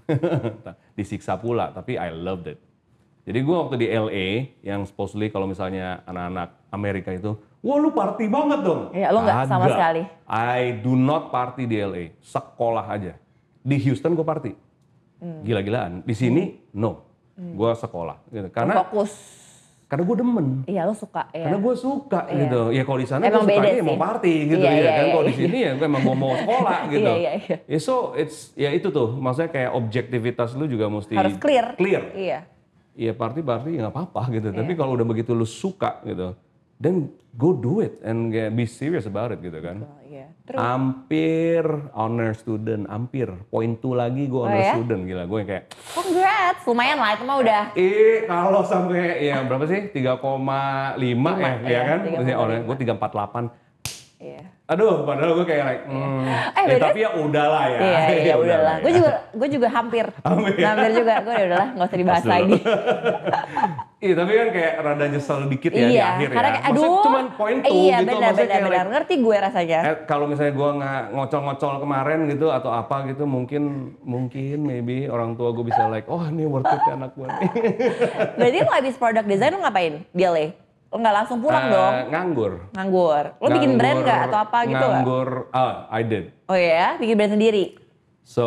[0.98, 2.65] Disiksa pula tapi I loved it
[3.26, 4.28] jadi gue waktu di LA
[4.62, 9.44] yang supposedly kalau misalnya anak-anak Amerika itu wah lu party banget dong Iya, lu nggak
[9.44, 10.02] sama sekali.
[10.24, 13.18] I do not party di LA sekolah aja
[13.60, 14.52] di Houston gue party
[15.16, 15.40] Hmm.
[15.40, 18.48] gila-gilaan di sini no gue sekolah gitu.
[18.50, 19.12] karena Fokus.
[19.86, 21.48] karena gue demen Iya lo suka ya.
[21.48, 22.60] karena gue suka gitu.
[22.68, 23.80] Ya kalau di sana gue sukanya sih.
[23.80, 24.92] mau party gitu Iya, ya iya, kan.
[24.98, 25.40] iya, Kalau di iya.
[25.40, 27.08] sini ya gue emang mau mau sekolah gitu.
[27.08, 27.56] Iya, iya, iya.
[27.64, 29.08] Ya, so it's ya itu tuh.
[29.14, 31.66] Maksudnya kayak objektivitas lu juga mesti Harus clear.
[31.74, 32.02] Clear.
[32.12, 32.38] Iya.
[32.96, 34.48] Iya party party nggak apa-apa gitu.
[34.56, 36.32] Tapi kalau udah begitu lu suka gitu,
[36.80, 39.85] then go do it and get- be serious about it gitu kan.
[39.85, 40.32] Oh, iya.
[40.56, 41.61] Hampir
[41.92, 44.72] honor student, hampir point two lagi gue honor ya?
[44.80, 45.28] student gila.
[45.28, 46.64] Gue kayak congrats.
[46.64, 47.62] Lumayan lah itu mah udah.
[47.76, 51.98] Eh kalau sampai ya berapa sih 3,5 ya, Lima, ya iya, kan?
[52.00, 52.16] 3,5.
[52.16, 53.65] Maksudnya orang gue 348.
[54.16, 54.40] Iya.
[54.66, 56.24] Aduh, padahal gue kayak like, hmm,
[56.57, 57.79] Eh, ya, tapi ya udahlah ya.
[57.79, 58.74] Iya, iya, Ya udahlah.
[58.74, 58.83] ya.
[58.83, 60.07] Gue juga, gue juga hampir.
[60.24, 61.14] Hampir juga.
[61.20, 62.59] Gue udah udahlah, nggak usah dibahas lagi.
[63.96, 66.52] Iya, tapi kan kayak rada nyesel dikit ya di iya, akhir karena ya.
[66.52, 67.05] kayak, Maksudnya aduh.
[67.09, 68.12] cuman point two iya, gitu.
[68.12, 68.85] maksudnya benar, benar.
[68.85, 69.79] like, Ngerti gue rasanya.
[69.81, 73.62] eh, kalau misalnya gue nggak ngocol-ngocol kemarin gitu atau apa gitu, mungkin
[74.05, 77.24] mungkin maybe orang tua gue bisa like, oh ini worth it ya anak gue.
[77.24, 77.50] nih."
[78.37, 80.05] Berarti lo habis product design lo ngapain?
[80.12, 80.46] Dia le?
[80.96, 81.94] Lo nggak langsung pulang Eh, dong?
[82.09, 82.52] Nganggur.
[82.72, 83.24] Nganggur.
[83.37, 84.88] Lo bikin brand Nganggur- nggak atau apa gitu?
[84.88, 86.24] Nganggur, ah I did.
[86.48, 87.76] Oh iya, bikin brand sendiri.
[88.24, 88.46] So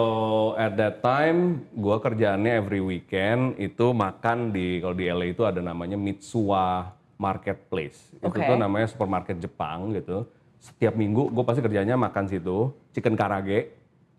[0.58, 5.62] at that time, gua kerjaannya every weekend itu makan di kalau di LA itu ada
[5.62, 8.18] namanya Mitsuwa Marketplace.
[8.18, 8.42] Itu Oke.
[8.42, 10.26] tuh namanya supermarket Jepang gitu.
[10.58, 13.70] Setiap minggu gue pasti kerjanya makan situ, chicken karage.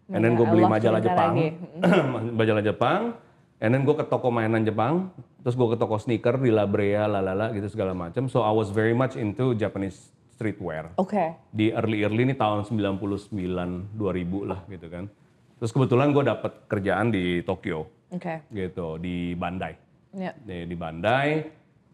[0.06, 1.32] And then Yeah, gue beli love majalah Jepang,
[2.32, 3.00] majalah Jepang.
[3.60, 5.12] And then gue ke toko mainan Jepang,
[5.44, 8.24] terus gue ke toko sneaker di La Brea, lalala gitu segala macam.
[8.32, 11.36] So I was very much into Japanese streetwear Oke.
[11.52, 13.36] di early early ini tahun 99
[14.00, 15.04] 2000 lah gitu kan.
[15.60, 18.48] Terus kebetulan gue dapet kerjaan di Tokyo Oke.
[18.48, 19.76] gitu di Bandai.
[20.16, 20.32] Ya.
[20.32, 21.44] Di, di Bandai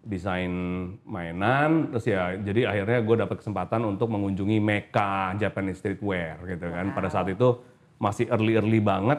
[0.07, 0.55] desain
[1.03, 6.95] mainan terus ya jadi akhirnya gue dapet kesempatan untuk mengunjungi Mecca Japanese streetwear gitu kan.
[6.95, 7.59] Pada saat itu
[7.99, 9.19] masih early early banget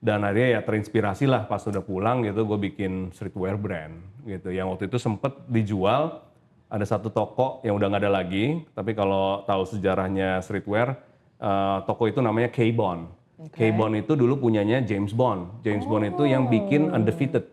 [0.00, 4.48] dan akhirnya ya terinspirasi lah pas udah pulang gitu gue bikin streetwear brand gitu.
[4.48, 6.24] Yang waktu itu sempet dijual
[6.72, 8.64] ada satu toko yang udah nggak ada lagi.
[8.72, 10.96] Tapi kalau tahu sejarahnya streetwear
[11.36, 15.64] eh, toko itu namanya K-Bond K-Bond itu dulu punyanya James Bond.
[15.64, 17.48] James Bond itu yang bikin undefeated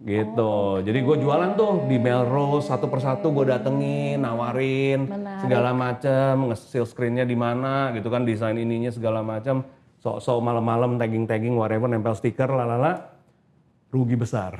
[0.00, 0.80] gitu.
[0.80, 5.04] Jadi gue jualan tuh di Melrose satu persatu gue datengin nawarin
[5.44, 9.68] segala macam nge-seal screennya di mana gitu kan desain ininya segala macam
[10.02, 13.14] sok-sok malam-malam tagging-tagging whatever nempel stiker lalala
[13.92, 14.56] rugi besar.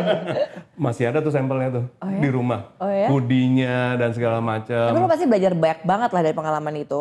[0.84, 1.84] Masih ada tuh sampelnya tuh
[2.18, 2.72] di rumah.
[2.80, 3.06] Oh ya?
[3.06, 4.90] Hoodie-nya dan segala Tapi macam.
[4.96, 7.00] lo pasti belajar banyak banget lah dari pengalaman itu.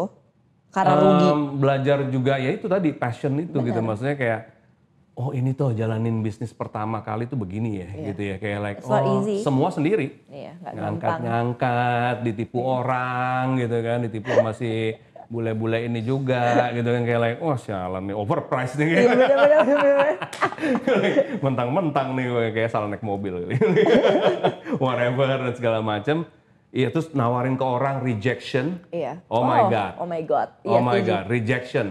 [0.70, 1.28] Karena rugi.
[1.32, 4.42] Em, belajar juga ya itu tadi passion itu gitu maksudnya kayak
[5.16, 8.92] oh ini tuh jalanin bisnis pertama kali tuh begini ya, gitu ya kayak like It's
[8.92, 9.40] oh easy.
[9.40, 10.76] semua sendiri, Iya, gampang.
[11.00, 14.92] ngangkat-ngangkat, ditipu orang gitu kan, ditipu sama si
[15.26, 19.06] bule-bule ini juga gitu kan kayak like, wah sialan nih overpriced nih kayak
[21.44, 23.40] mentang-mentang nih gue kayak salah naik mobil
[24.78, 26.24] whatever dan segala macam
[26.70, 29.20] iya terus nawarin ke orang rejection Iya.
[29.26, 30.48] oh, my god Oh my god.
[30.62, 31.86] oh Iya, my god rejection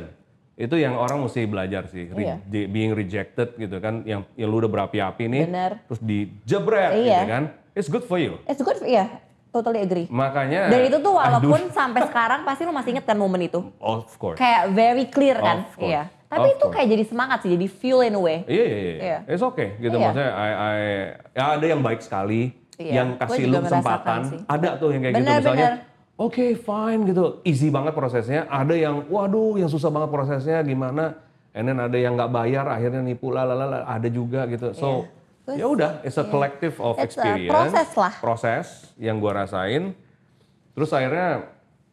[0.54, 2.66] itu yang orang mesti belajar sih Re- Iya.
[2.68, 5.70] being rejected gitu kan yang yang lu udah berapi-api nih Bener.
[5.84, 7.02] terus dijebret Iya.
[7.02, 7.42] gitu kan
[7.74, 9.08] it's good for you It's good, iya.
[9.54, 10.06] Totally agree.
[10.10, 13.62] makanya Dan itu tuh aduh, walaupun sampai sekarang pasti lu masih inget kan momen itu.
[13.78, 15.62] of course Kayak very clear kan.
[15.62, 15.86] Of course.
[15.86, 16.02] Iya.
[16.26, 16.74] Tapi Of itu course.
[16.74, 18.38] kayak jadi semangat sih, jadi fuel in a way.
[18.44, 18.94] Iya iya iya.
[18.98, 19.18] Iya.
[19.30, 20.02] It's okay gitu Iya.
[20.04, 24.20] maksudnya I, I- ya ada yang baik sekali Iya, yang kasih lu kesempatan.
[24.26, 24.38] sih.
[24.44, 25.68] Ada tuh yang kayak gitu Benar, misalnya.
[25.70, 25.74] benar.
[26.16, 28.46] Oke fine gitu, easy banget prosesnya.
[28.48, 31.14] Ada yang waduh yang susah banget prosesnya gimana.
[31.50, 34.74] And then ada yang nggak bayar akhirnya nipu lalala ada juga gitu.
[34.74, 35.06] So
[35.44, 37.50] Terus, ya udah it's a collective of It's experience.
[37.50, 38.12] proses lah.
[38.16, 39.92] Proses yang gua rasain.
[40.72, 41.48] Terus akhirnya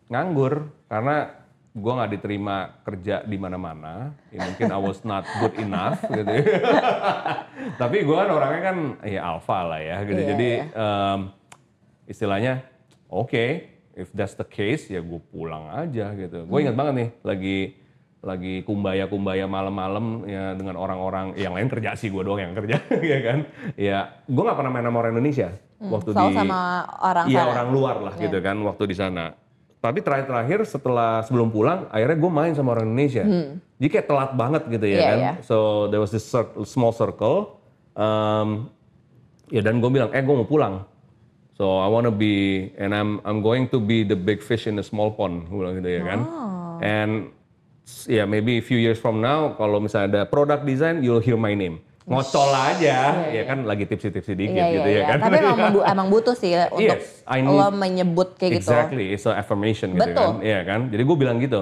[0.07, 0.53] nganggur
[0.87, 1.35] karena
[1.71, 4.11] gua nggak diterima kerja di mana-mana.
[4.27, 6.31] Ya, mungkin I was not good enough gitu.
[7.77, 10.17] Tapi gue kan orangnya kan ya alpha lah ya gitu.
[10.17, 10.65] Iya, Jadi iya.
[10.73, 11.19] em,
[12.05, 12.53] istilahnya
[13.07, 13.45] oke,
[13.93, 16.43] if that's the case ya gue pulang aja gitu.
[16.43, 16.65] Gue Hmm.
[16.65, 17.57] ingat banget nih lagi
[18.21, 22.77] lagi kumbaya-kumbaya malam-malam ya dengan orang-orang yang lain kerja sih gue doang yang kerja
[23.11, 23.39] ya kan.
[23.73, 25.49] Ya gue nggak pernah main sama orang Indonesia
[25.81, 26.59] waktu Selalu di Hmm, sama
[27.01, 29.25] orang Iya orang luar lah gitu kan waktu di sana.
[29.81, 33.25] Tapi terakhir-terakhir setelah sebelum pulang, akhirnya gue main sama orang Indonesia.
[33.81, 35.01] Jadi kayak telat banget gitu ya Hmm.
[35.01, 35.17] Iya, kan.
[35.17, 35.33] iya.
[35.41, 36.29] So there was this
[36.69, 37.57] small circle.
[37.97, 38.69] Um,
[39.49, 40.85] ya dan gue bilang, eh gue mau pulang.
[41.57, 44.85] So I wanna be, and I'm I'm going to be the big fish in the
[44.85, 46.19] small pond, gue bilang gitu ya kan.
[46.23, 46.77] Oh.
[46.85, 47.33] And
[48.05, 51.53] ya maybe a few years from now, kalau misalnya ada product design, you'll hear my
[51.53, 51.81] name.
[52.01, 55.05] Ngocol aja, ya kan lagi tipsi-tipsi dikit Iya, gitu iya, ya iya.
[55.05, 55.17] kan.
[55.21, 58.73] Tapi emang, bu- emang butuh sih untuk Yes, I need- lo menyebut kayak gitu.
[58.73, 60.41] Exactly, it's an affirmation gitu Betul.
[60.41, 60.41] kan.
[60.41, 60.79] Iya kan?
[60.89, 61.61] Jadi gue bilang gitu.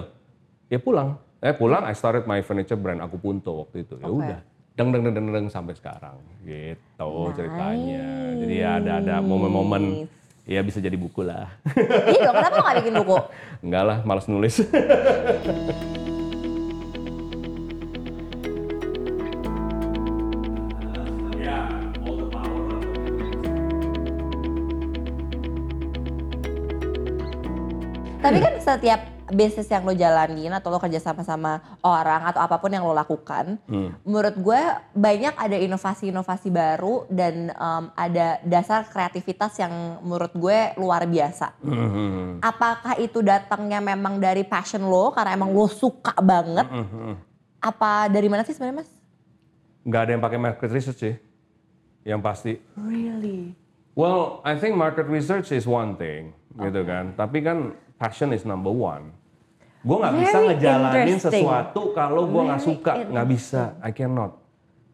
[0.71, 1.19] Ya pulang.
[1.43, 3.99] Eh pulang I started my furniture brand aku Punto waktu itu.
[3.99, 4.15] Ya Oke.
[4.15, 4.39] udah.
[4.73, 6.15] Deng deng deng deng deng sampai sekarang.
[6.41, 8.05] Gitu ceritanya.
[8.39, 10.08] Jadi ya ada ada momen-momen
[10.47, 11.51] ya bisa jadi buku lah.
[12.08, 13.15] iya dong, kenapa lo gak bikin buku?
[13.67, 14.55] Enggak lah, malas nulis.
[28.29, 32.57] Tapi kan setiap bisnis yang lo jalanin atau lo kerja sama sama orang atau apa
[32.57, 33.93] pun yang lo lakukan, Hmm.
[34.01, 34.61] menurut gue
[34.93, 41.53] banyak ada inovasi-inovasi baru dan em, ada dasar kreativitas yang menurut gue luar biasa.
[41.61, 42.41] Hmm.
[42.41, 46.65] Apakah itu datangnya memang dari passion lo karena emang lo suka banget?
[46.65, 47.17] Hmm.
[47.61, 48.91] Apa dari mana sih sebenarnya mas?
[49.85, 51.15] Nggak ada yang pakai market research sih.
[52.05, 52.53] Yang pasti.
[52.79, 53.53] Really?
[53.93, 57.11] Well, I think market research is one thing, gitu kan.
[57.19, 59.12] Tapi kan passion is number one.
[59.83, 63.75] Gue nggak bisa ngejalanin sesuatu kalau gue nggak suka, nggak bisa.
[63.83, 64.38] I cannot.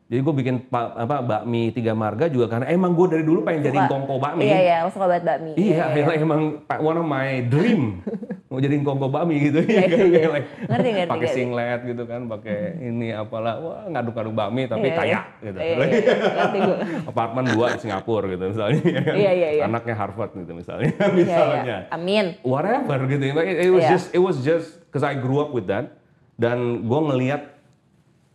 [0.06, 3.66] Jadi gue bikin pa- apa bakmi tiga marga juga karena emang gue dari dulu pengen
[3.66, 4.46] jadi kongko bakmi.
[4.46, 5.52] Iya iya, lo suka banget bakmi.
[5.58, 8.06] Iya, akhirnya emang pa- one of my dream
[8.54, 9.66] mau jadi kongko bakmi gitu.
[9.66, 10.22] Iya, iya, iya.
[10.38, 14.94] Like, Ngerti, ngerti, Pakai singlet gitu kan, pakai ini apalah, wah ngaduk-ngaduk bakmi tapi Iya,
[14.94, 14.96] iya.
[14.96, 15.58] kaya gitu.
[15.58, 16.14] Iya, iya, iya.
[16.38, 16.78] Ngerti gue.
[17.10, 18.82] Apartemen dua di Singapura gitu misalnya.
[19.10, 19.64] Iya, iya, iya.
[19.66, 20.94] Anaknya Harvard gitu misalnya.
[20.94, 21.62] Iya, misalnya.
[21.66, 21.78] iya.
[21.90, 22.26] Amin.
[22.42, 23.24] Whatever gitu.
[23.26, 23.92] It, it was Iya.
[23.92, 25.98] just it was just because I grew up with that
[26.36, 27.55] dan gue ngelihat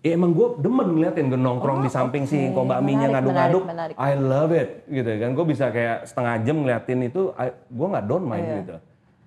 [0.00, 2.56] Ya emang gue demen ngeliatin gue nongkrong di samping si oke.
[2.56, 3.28] kobaminya Menarik,
[3.60, 3.62] ngaduk-ngaduk.
[4.00, 5.30] I love it gitu kan.
[5.36, 7.22] Gue bisa kayak setengah jam ngeliatin itu,
[7.68, 8.56] gue nggak don't mind Iya.
[8.64, 8.76] gitu.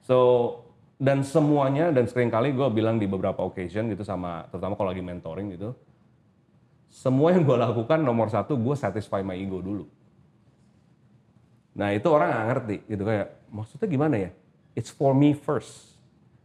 [0.01, 0.17] So
[0.97, 5.05] dan semuanya dan sering kali gue bilang di beberapa occasion gitu sama terutama kalau lagi
[5.05, 5.77] mentoring gitu.
[6.89, 9.85] Semua yang gue lakukan nomor satu gue satisfy my ego dulu.
[11.73, 14.29] Nah itu orang nggak ngerti gitu kayak maksudnya gimana ya?
[14.73, 15.93] It's for me first.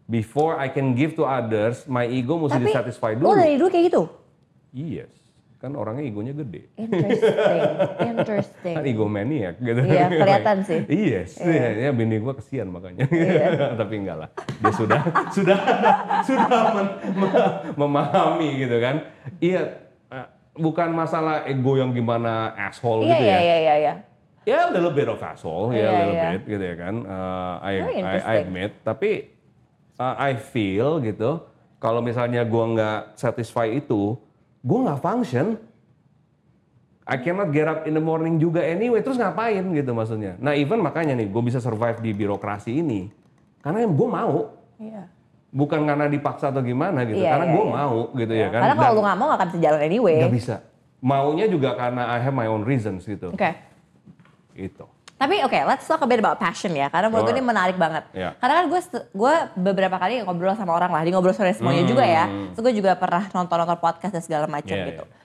[0.04, 3.36] Before I can give to others, my ego mesti Tapi disatisfy lo dulu.
[3.36, 4.02] dari dulu kayak gitu?
[4.70, 5.08] Yes,
[5.58, 6.68] kan orangnya egonya gede.
[6.76, 7.60] Interesting,
[7.98, 8.74] interesting.
[8.76, 9.80] Kan egomaniac gitu.
[9.80, 10.78] Iya, kelihatan sih.
[10.86, 13.08] Yes, ya bini gue kesian makanya.
[13.08, 13.72] Iya.
[13.80, 14.28] Tapi enggak lah.
[14.60, 15.00] Dia sudah
[15.36, 15.58] sudah
[16.22, 17.34] sudah men- me-
[17.74, 18.96] memahami gitu kan.
[19.38, 19.62] Iya,
[20.08, 23.40] eh, bukan masalah ego yang gimana asshole Iya, gitu iya, ya.
[23.40, 23.94] iya, iya, iya.
[24.44, 26.28] Ya a little bit of asshole, ya Iya, a little iya.
[26.32, 26.94] bit gitu ya kan.
[27.02, 29.10] Uh, I, I, I admit, tapi
[29.96, 31.44] uh, I feel gitu,
[31.76, 34.16] kalau misalnya gua nggak satisfy itu,
[34.68, 35.46] gua nggak function.
[37.08, 40.36] I cannot get up in the morning juga anyway, terus ngapain gitu maksudnya.
[40.36, 43.08] Nah even makanya nih, gue bisa survive di birokrasi ini,
[43.64, 44.52] karena yang gue mau.
[44.76, 45.08] Iya.
[45.48, 47.72] bukan karena dipaksa atau gimana gitu, Iya, karena iya, gue iya.
[47.72, 48.60] mau gitu ya kan.
[48.60, 50.16] Karena kalau Dan lu nggak mau nggak akan bisa jalan anyway.
[50.20, 50.32] Oke.
[50.36, 50.56] bisa.
[51.00, 53.32] Maunya juga karena I have my own reasons gitu.
[54.52, 54.84] Itu.
[55.18, 57.42] Tapi oke, let's talk a bit about passion ya, karena menurut gue Sure.
[57.42, 58.06] ini menarik banget.
[58.14, 58.38] Iya.
[58.38, 58.80] Karena kan gue
[59.12, 62.30] gue beberapa kali ngobrol sama orang lah, di ngobrol sore semuanya juga ya.
[62.54, 64.86] Terus gue juga pernah nonton-nonton podcast dan segala macam Hmm.
[64.86, 65.04] Iya, gitu.
[65.04, 65.16] iya.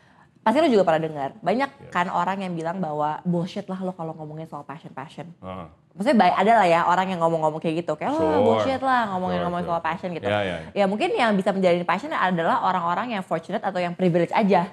[0.43, 4.11] Pasti lo juga pernah dengar, banyak kan orang yang bilang bahwa bullshit lah lo kalau
[4.11, 5.29] ngomongin soal passion passion.
[5.39, 5.71] Ah.
[5.93, 8.41] Maksudnya baik ada lah ya orang yang ngomong-ngomong kayak gitu, kayak oh Sure.
[8.43, 9.77] bullshit lah ngomongin Sure, ngomongin sure.
[9.77, 10.25] soal passion gitu.
[10.27, 14.33] Iya, iya, Ya mungkin yang bisa menjadi passion adalah orang-orang yang fortunate atau yang privilege
[14.33, 14.67] aja.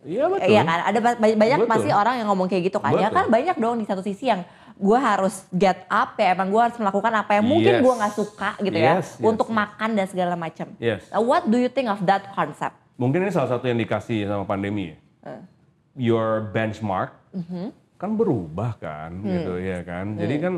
[0.00, 0.48] Iya betul.
[0.48, 1.70] Iya kan, ada ba- ba- banyak Betul.
[1.70, 2.92] pasti orang yang ngomong kayak gitu kan.
[2.94, 3.16] Ya Betul.
[3.16, 4.42] kan banyak dong di satu sisi yang
[4.74, 7.82] gue harus get up ya, emang gue harus melakukan apa yang mungkin Yes.
[7.82, 9.56] gue nggak suka gitu ya, Yes, yes, untuk yes.
[9.56, 10.66] makan dan segala macam.
[10.78, 11.04] Yes.
[11.06, 12.80] Now, what do you think of that concept?
[12.96, 14.96] Mungkin ini salah satu yang dikasih sama pandemi ya.
[15.26, 15.42] Eh.
[15.98, 17.66] Your benchmark Mm-hmm.
[17.94, 19.28] kan berubah kan, Hmm.
[19.30, 20.16] gitu ya kan.
[20.16, 20.54] Jadi kan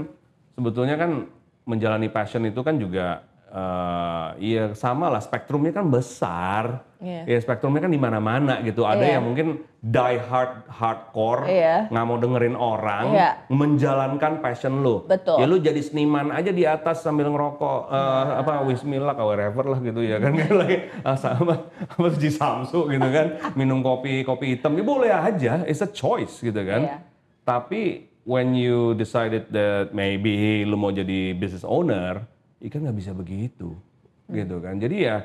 [0.52, 1.26] sebetulnya kan
[1.64, 6.80] menjalani passion itu kan juga eh iya sama lah spektrumnya kan besar.
[7.02, 7.26] Iya.
[7.26, 8.86] Ya spektrumnya kan di mana-mana gitu.
[8.86, 9.12] Ada Iya.
[9.18, 11.90] yang mungkin die hard hardcore, Iya.
[11.90, 13.30] nggak mau dengerin orang, Iya.
[13.50, 15.02] menjalankan passion lu.
[15.04, 15.42] Betul.
[15.42, 19.80] Ya lu jadi seniman aja di atas sambil ngerokok eh, apa wismillah atau whatever lah
[19.80, 24.54] gitu ya kan kayak lagi ah, sama apa Ji Samsu gitu kan minum kopi kopi
[24.54, 26.96] hitam ya boleh aja it's a choice gitu kan Iya.
[27.42, 27.82] tapi
[28.22, 32.22] when you decided that maybe lu mau jadi business owner
[32.58, 33.74] ya kan nggak bisa begitu
[34.22, 34.38] Hmm.
[34.38, 35.16] gitu kan jadi ya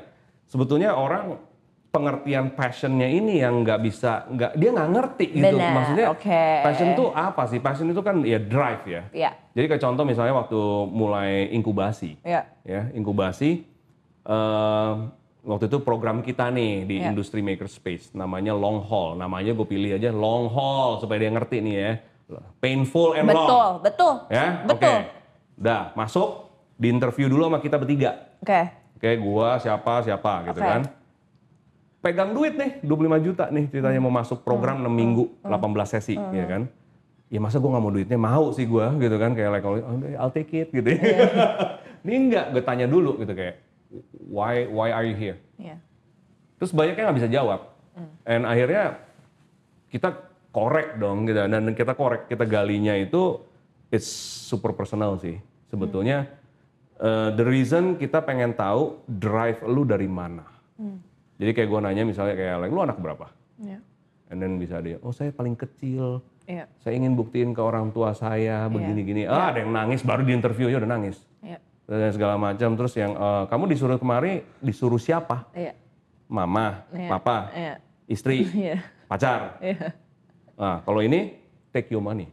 [0.44, 1.38] sebetulnya orang
[1.88, 5.56] pengertian passionnya ini yang nggak bisa nggak dia nggak ngerti gitu.
[5.56, 6.42] Benar, maksudnya oke.
[6.62, 7.58] passion tuh apa sih?
[7.58, 9.02] Passion itu kan ya drive ya.
[9.10, 13.64] Iya, jadi kayak contoh misalnya waktu mulai inkubasi, iya, ya inkubasi,
[14.22, 14.92] eh,
[15.42, 17.08] waktu itu program kita nih di Ya.
[17.08, 21.74] industri makerspace, namanya long haul, namanya gue pilih aja long haul supaya dia ngerti nih
[21.74, 21.92] ya,
[22.60, 24.76] painful and betul, long, betul, ya, betul.
[24.76, 24.94] oke,
[25.56, 26.28] dah masuk,
[26.76, 28.60] di interview dulu sama kita bertiga, Oke,
[29.00, 30.68] oke, gua siapa siapa gitu Oke.
[30.68, 30.82] kan,
[31.98, 36.46] pegang duit nih 25 juta nih ceritanya mau masuk program 6 minggu 18 sesi ya
[36.46, 36.62] kan?
[37.28, 38.18] Ya masa gue nggak mau duitnya?
[38.18, 39.36] Mau sih gue gitu kan?
[39.36, 39.76] Kayak like oh,
[40.16, 40.98] I'll take it gitu ya.
[42.06, 43.60] Ini enggak gue tanya dulu gitu kayak
[44.30, 45.38] why why are you here?
[45.58, 45.76] Iya.
[46.58, 47.60] terus banyaknya nggak bisa jawab.
[48.26, 48.98] And akhirnya
[49.94, 50.10] kita
[50.50, 53.42] korek dong gitu dan kita korek kita galinya itu
[53.94, 54.10] it's
[54.46, 55.38] super personal sih
[55.70, 56.26] sebetulnya.
[56.98, 60.42] Eh, the reason kita pengen tahu drive lu dari mana
[61.38, 63.26] jadi kayak gue nanya misalnya kayak like, lu anak berapa
[63.58, 63.78] Iya.
[64.30, 66.64] and then bisa dia oh saya paling kecil Iya.
[66.78, 70.66] saya ingin buktiin ke orang tua saya begini-gini ah ada yang nangis baru di interview
[70.66, 71.58] aja udah nangis Iya.
[71.84, 75.72] dan segala macam terus yang eh, kamu disuruh kemari disuruh siapa Iya.
[76.26, 77.08] mama Iya.
[77.10, 77.74] papa Iya.
[78.06, 78.78] istri Iya.
[79.06, 79.92] pacar Iya.
[80.54, 81.34] nah kalau ini
[81.70, 82.26] take your money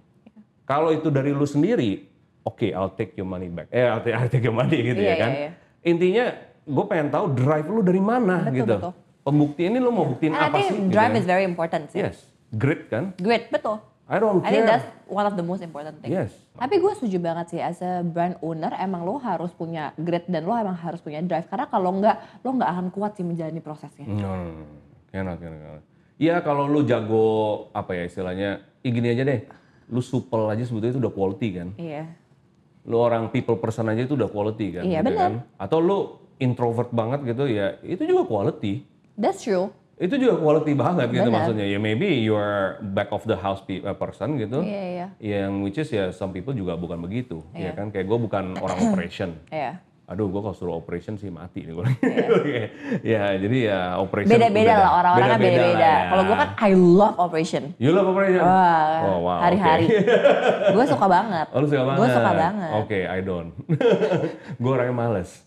[0.66, 2.06] kalau itu dari lu sendiri
[2.42, 5.10] oke I'll take your money back eh I'll take, I'll take your money gitu Iya,
[5.10, 5.52] ya kan iya, iya.
[5.84, 6.26] intinya
[6.66, 8.94] gue pengen tahu drive lu dari mana Betul, gitu betul.
[9.22, 11.20] pembuktian ini lu mau buktiin And I apa think sih gitu drive ya.
[11.20, 12.00] is very important sih.
[12.00, 12.18] yes
[12.52, 13.78] grit kan Great, betul.
[14.06, 16.10] I don't I think care that's one of the most important thing.
[16.10, 20.24] yes Tapi gue setuju banget sih, as a brand owner emang lo harus punya grit
[20.26, 21.46] dan lo emang harus punya drive.
[21.46, 24.08] Karena kalau nggak, lo nggak akan kuat sih menjalani prosesnya.
[24.08, 24.66] No, no, no.
[25.10, 25.84] Cannot, cannot, cannot.
[26.16, 27.26] Iya kalau lu jago
[27.72, 28.50] apa ya istilahnya,
[28.80, 29.44] ya gini aja deh,
[29.90, 31.68] lu supel aja sebetulnya itu udah quality kan.
[31.76, 32.04] Iya.
[32.88, 34.84] Lu orang people person aja itu udah quality kan.
[34.88, 35.20] Iya, gitu benar.
[35.20, 35.34] kan?
[35.60, 35.98] Atau lu
[36.38, 38.84] introvert banget gitu ya, itu juga quality.
[39.16, 39.72] That's true.
[39.96, 41.36] Itu juga quality banget gitu Benar.
[41.48, 41.66] maksudnya.
[41.72, 44.60] Ya maybe you are back of the house uh, person gitu.
[44.60, 45.08] Iya, iya.
[45.24, 47.40] Yang which is ya some people juga bukan begitu.
[47.56, 47.80] Ya Iya.
[47.80, 49.40] kan kayak gue bukan orang operation.
[49.48, 49.80] Iya.
[50.06, 51.86] Aduh, gue kalau suruh operation sih mati nih gue.
[53.02, 54.38] ya, jadi ya operation.
[54.38, 54.76] Beda-beda beda.
[54.78, 55.96] lah, orang-orang kan lah ya.
[56.06, 57.64] Kalau gue kan I love operation.
[57.82, 58.46] You love operation?
[58.46, 59.90] Wah, Oh, wow, hari-hari.
[59.90, 60.78] oke.
[60.78, 61.46] gue suka banget.
[61.50, 61.98] Oh, lu suka banget?
[61.98, 62.72] Gue suka banget.
[62.78, 63.50] Oke, I don't.
[64.62, 65.42] gue orangnya males.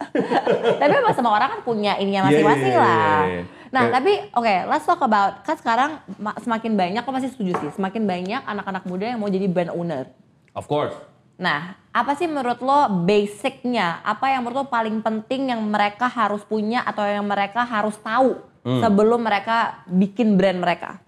[0.74, 2.98] Tapi emang semua orang kan punya ininya Iya, iya, masing-masing iya, lah.
[3.22, 3.42] iya, iya.
[3.68, 7.52] Nah, Kayak- tapi oke, let's talk about kan sekarang ma- semakin banyak, kok masih setuju
[7.58, 10.10] sih, semakin banyak anak-anak muda yang mau jadi brand owner.
[10.50, 10.98] Of course.
[11.38, 13.98] Nah, apa sih menurut lo basicnya?
[14.06, 18.38] Apa yang menurut lo paling penting yang mereka harus punya atau yang mereka harus tahu
[18.62, 18.82] Hmm.
[18.84, 21.02] sebelum mereka bikin brand mereka?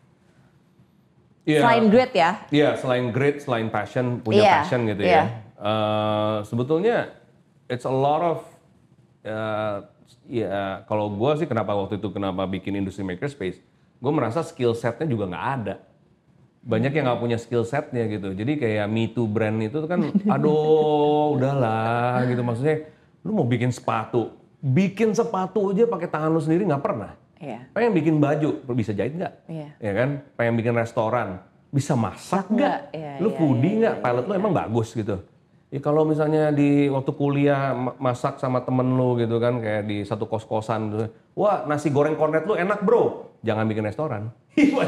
[1.46, 1.60] Iya.
[1.66, 2.30] Selain grit ya.
[2.50, 5.14] Iya, selain grit, selain passion, punya Iya, passion gitu iya.
[5.14, 5.24] ya.
[5.60, 6.96] Eh, sebetulnya
[7.66, 8.38] it's a lot of
[9.20, 9.76] eh,
[10.30, 13.60] ya kalau gue sih kenapa waktu itu kenapa bikin industri makerspace,
[14.00, 15.74] gue merasa skill setnya juga nggak ada.
[16.60, 18.36] Banyak yang nggak punya skill setnya gitu.
[18.36, 22.84] Jadi kayak Me Too brand itu kan, aduh udahlah gitu maksudnya.
[23.24, 27.16] Lu mau bikin sepatu, bikin sepatu aja pakai tangan lu sendiri nggak pernah.
[27.40, 27.72] Iya.
[27.72, 29.34] Pengen bikin baju, lu bisa jahit nggak?
[29.48, 29.68] Iya.
[29.80, 30.08] Ya kan?
[30.36, 31.40] Pengen bikin restoran,
[31.72, 32.92] bisa masak nggak?
[32.92, 33.94] Iya, lu iya, foodie iya, nggak?
[33.96, 35.16] iya, Pilot lu emang bagus gitu.
[35.70, 40.02] Ya kalau misalnya di waktu kuliah ma- masak sama temen lu gitu kan kayak di
[40.02, 41.06] satu kos-kosan gitu.
[41.38, 43.30] Wah, nasi goreng kornet lu enak, Bro.
[43.46, 44.34] Jangan bikin restoran.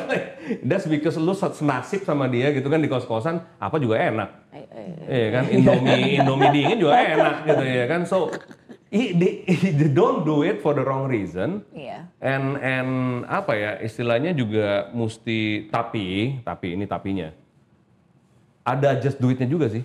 [0.67, 4.29] That's because lu senasib sama dia gitu kan di kos-kosan, apa juga enak.
[4.51, 8.01] Eh, eh, Iya kan, Indomie, Indomie dingin juga enak gitu ya kan.
[8.03, 8.35] So,
[8.91, 11.65] they, they don't do it for the wrong reason.
[11.73, 12.11] Iya.
[12.19, 12.91] And and
[13.25, 17.33] apa ya istilahnya juga mesti tapi tapi ini tapinya
[18.63, 19.83] ada just duitnya juga sih.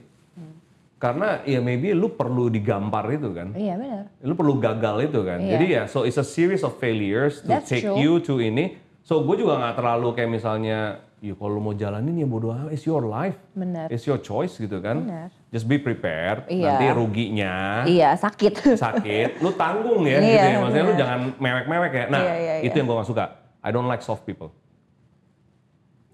[0.98, 3.54] Karena ya maybe lu perlu digampar itu kan.
[3.54, 4.04] Iya benar.
[4.26, 5.38] Lu perlu gagal itu kan.
[5.38, 5.52] Iya.
[5.54, 8.02] Jadi ya so it's a series of failures to That's take true.
[8.02, 8.82] you to ini.
[9.06, 10.80] So gue juga nggak terlalu kayak misalnya
[11.18, 13.38] ya kalau lu mau jalanin ya bodo amat, it's your life.
[13.54, 13.94] Benar.
[13.94, 15.06] It's your choice gitu kan.
[15.06, 15.30] Benar.
[15.54, 16.50] Just be prepared.
[16.50, 16.66] Iya.
[16.66, 17.54] Nanti ruginya
[17.86, 18.76] Iya sakit.
[18.76, 20.58] sakit, lu tanggung ya Iya, gitu ya.
[20.60, 22.06] Maksudnya lu jangan mewek-mewek ya.
[22.10, 22.78] Nah, Iya, iya, itu iya.
[22.82, 23.26] yang gua gak suka.
[23.62, 24.50] I don't like soft people.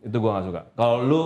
[0.03, 0.61] Itu gua gak suka.
[0.75, 1.21] Kalau lu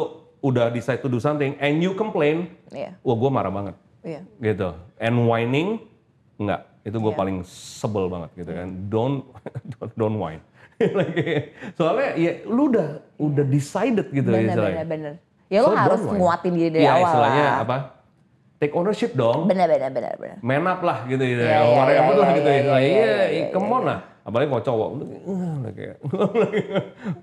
[0.47, 2.95] udah decide to do something and you complain, Iya.
[2.99, 3.75] wah gua marah banget.
[4.01, 4.21] Iya.
[4.39, 4.69] Gitu.
[4.97, 5.83] And whining,
[6.37, 6.63] enggak.
[6.81, 7.19] Itu gua Iya.
[7.19, 8.67] paling sebel banget gitu kan.
[8.87, 9.17] Don't
[9.71, 10.43] don't, don't whine.
[11.73, 12.87] Soalnya ya lu udah
[13.17, 14.77] udah decided gitu ya Benar istilahnya.
[14.77, 15.13] benar benar.
[15.47, 16.17] Ya lo So, harus whine.
[16.17, 17.57] nguatin diri dari Iya, awal istilahnya lah.
[17.61, 17.77] apa?
[18.57, 20.37] Take ownership dong Benar benar benar benar.
[20.41, 22.63] man up lah gitu gitu Iya, ya, iya, whatever iya, lah iya, gitu iya, ya.
[22.63, 23.99] iya, Iya, iya, iya, come on lah.
[24.27, 25.07] Apalagi kalau cowok, udah
[25.63, 25.97] udah kayak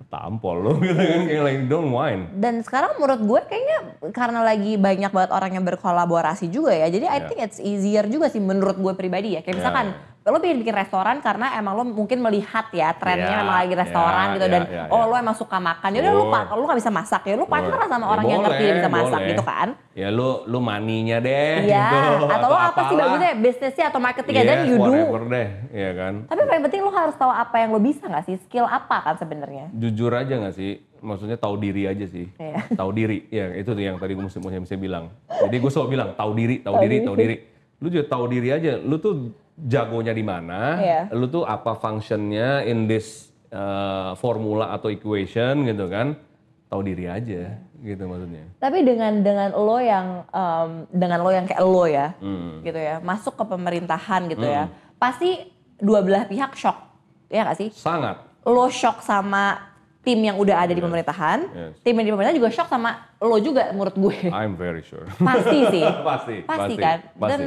[0.08, 2.32] tampol lo gitu kan kayak like don't whine.
[2.32, 3.78] Dan sekarang menurut gue kayaknya
[4.10, 6.88] karena lagi banyak banget orang yang berkolaborasi juga ya.
[6.88, 7.26] Jadi I Iya.
[7.28, 9.44] think it's easier juga sih menurut gue pribadi ya.
[9.44, 9.86] Kayak Iya, misalkan
[10.24, 14.24] lo pengen bikin restoran karena emang lo mungkin melihat ya trennya Iya, emang lagi restoran
[14.24, 15.10] iya, gitu dan iya, oh iya.
[15.12, 15.88] lo emang suka makan.
[15.92, 16.44] Ya udah lo Boleh.
[16.48, 17.90] kalau lo gak bisa masak ya lo partner Boleh.
[17.92, 19.30] sama Ya orang yang ngerti boleh, bisa masak boleh.
[19.36, 19.68] gitu kan.
[19.92, 22.24] Ya lu lu maninya deh Iya, gitu.
[22.24, 24.92] atau lo apa sih bagusnya bisnisnya atau marketingnya dan Yes, you do.
[25.28, 26.14] deh, ya kan.
[26.24, 28.36] Tapi paling penting lo harus tahu apa yang lo bisa gak sih?
[28.48, 29.68] Skill apa kan sebenarnya?
[29.76, 30.80] Jujur aja gak sih?
[31.04, 32.32] Maksudnya tahu diri aja sih.
[32.40, 32.64] Iya.
[32.72, 33.28] Tahu diri.
[33.28, 34.40] Ya, itu yang tadi gue mesti
[34.80, 35.12] bilang.
[35.28, 36.96] Jadi gue selalu bilang tahu diri, tahu diri.
[37.04, 37.36] tahu diri.
[37.76, 38.80] Lu juga tahu diri aja.
[38.80, 40.60] Lu tuh jagonya di mana?
[40.78, 41.00] Iya.
[41.14, 46.18] Lu tuh apa functionnya in this uh, formula atau equation gitu kan?
[46.66, 48.44] Tahu diri aja gitu maksudnya.
[48.58, 52.64] Tapi dengan dengan lo yang em, dengan lo yang kayak lo ya, Hmm.
[52.64, 56.80] gitu ya, masuk ke pemerintahan gitu ya, pasti dua belah pihak shock,
[57.28, 57.68] ya nggak sih?
[57.70, 58.24] Sangat.
[58.42, 61.72] Lo shock sama tim yang udah ada di pemerintahan, Yes.
[61.84, 62.90] tim yang di pemerintahan juga shock sama
[63.20, 64.32] lo juga menurut gue.
[64.32, 65.04] I'm very sure.
[65.20, 66.98] pasti sih, pasti, pasti kan.
[67.14, 67.28] Pasti.
[67.30, 67.40] Dan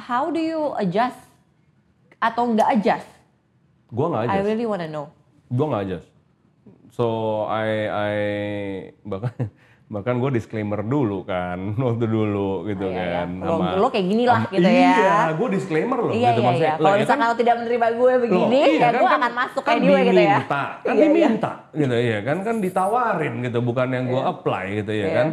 [0.00, 1.20] how do you adjust
[2.22, 3.08] atau nggak adjust?
[3.88, 4.32] Gua nggak aja.
[4.32, 5.10] I really wanna know.
[5.48, 6.08] Gue nggak adjust.
[6.88, 7.06] So
[7.44, 8.16] I I
[9.02, 9.34] bahkan
[9.92, 13.28] bahkan gue disclaimer dulu kan waktu dulu gitu Oh, iya, kan.
[13.34, 13.44] iya.
[13.44, 14.80] Lo- lo kayak gini lah sama- gitu ya.
[14.88, 16.08] Iya, gue disclaimer loh.
[16.10, 16.64] Iya gitu iya maksudnya.
[16.70, 16.74] iya.
[16.78, 19.32] Kalau ya misalkan kan- lo tidak menerima gue begini, Loh, iya, ya gue kan- akan
[19.34, 20.32] masuk kan anyway gitu ya.
[20.32, 21.04] diminta, Kan Iya, iya.
[21.04, 25.12] diminta gitu ya kan kan ditawarin gitu bukan yang gue apply gitu ya Iya.
[25.12, 25.28] kan.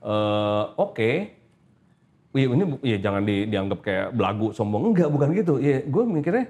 [0.00, 1.10] Eh, Oke.
[2.30, 5.58] Wih, ini ya jangan di- dianggap kayak belagu sombong enggak bukan gitu.
[5.58, 6.46] Ya gue mikirnya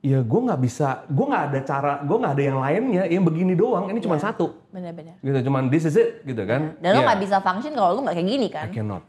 [0.00, 3.52] ya gue nggak bisa, gue nggak ada cara, gue nggak ada yang lainnya, yang begini
[3.52, 3.86] doang.
[3.86, 5.20] Ini cuma satu, Bener-bener.
[5.20, 5.38] gitu.
[5.44, 6.74] Cuman this is it, gitu kan.
[6.76, 7.06] Dan lo Ya.
[7.06, 8.66] nggak bisa function kalau lo nggak kayak gini kan?
[8.66, 9.02] I cannot.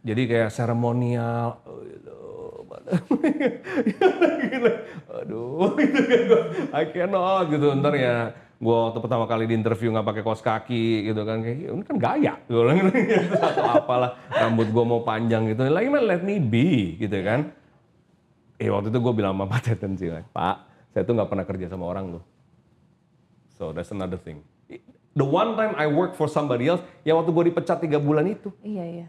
[0.00, 2.18] Jadi kayak seremonial, oh, gitu,
[4.42, 4.72] Gila.
[5.12, 6.40] aduh, gitu kan gua,
[6.72, 7.66] I cannot gitu.
[7.76, 8.16] Ntar ya,
[8.60, 11.96] gue waktu pertama kali di interview nggak pakai kaos kaki gitu kan, kayak ini kan
[11.96, 12.92] gaya, gue bilang gitu,
[13.48, 15.64] atau apalah, rambut gue mau panjang gitu.
[15.64, 17.48] Lagi mah let me be, gitu kan.
[18.60, 20.56] Eh waktu itu gue bilang sama Pak Teten sih, Pak,
[20.92, 22.24] saya tuh nggak pernah kerja sama orang loh.
[23.56, 24.44] So that's another thing.
[25.16, 28.52] The one time I work for somebody else, ya waktu gue dipecat tiga bulan itu.
[28.60, 29.06] Iya iya.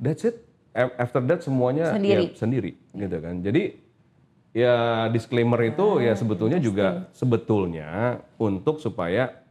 [0.00, 0.40] That's it.
[0.74, 2.32] After that semuanya Sendiri.
[2.32, 3.38] ya sendiri gitu kan.
[3.44, 3.83] Jadi
[4.54, 4.74] ya
[5.10, 9.42] disclaimer itu ya sebetulnya juga sebetulnya untuk supaya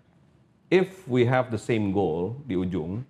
[0.72, 3.04] if we have the same goal di ujung,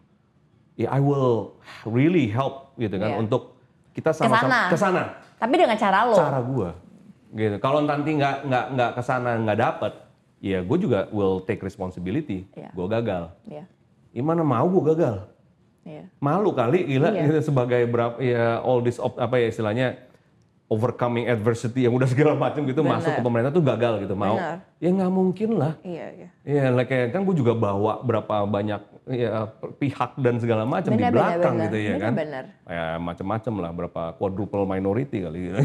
[0.74, 1.54] ya I will
[1.86, 3.18] really help gitu kan Iya.
[3.20, 3.54] untuk
[3.94, 4.62] kita sama-sama Ke sana.
[4.68, 5.04] ke sana
[5.38, 6.14] Tapi dengan cara lo.
[6.14, 6.70] cara gua
[7.32, 7.56] gitu.
[7.58, 9.94] Kalau nanti nggak nggak nggak ke sana nggak dapet,
[10.40, 12.50] ya gue juga will take responsibility.
[12.52, 12.70] Iya.
[12.72, 13.30] Gue gagal.
[13.46, 13.64] Iya.
[14.12, 15.30] Gimana mau gue gagal?
[15.84, 16.08] Iya.
[16.18, 17.28] malu kali gila Iya.
[17.28, 20.00] gitu, sebagai berapa ya all this op- apa ya istilahnya
[20.74, 22.98] overcoming adversity yang udah segala macam gitu Benar.
[22.98, 24.58] masuk ke pemerintah tuh gagal gitu mau Benar.
[24.78, 26.28] ya nggak mungkin lah Iya iya.
[26.44, 29.46] ya like kayak kan gue juga bawa berapa banyak ya
[29.78, 31.66] pihak dan segala macam di belakang benar.
[31.68, 32.44] gitu ya Benar, kan benar.
[32.66, 35.60] ya macam-macam lah berapa quadruple minority kali gitu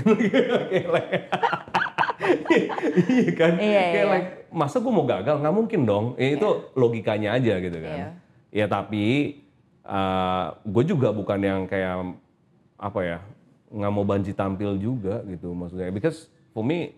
[3.09, 4.05] iya kan Iya, kayak iya.
[4.11, 8.09] like masa gue mau gagal nggak mungkin dong ya, itu logikanya aja gitu kan Iya.
[8.51, 9.05] ya tapi
[10.65, 12.13] gue juga bukan yang kayak
[12.77, 13.19] apa ya
[13.69, 16.97] nggak mau banci tampil juga gitu maksudnya because for me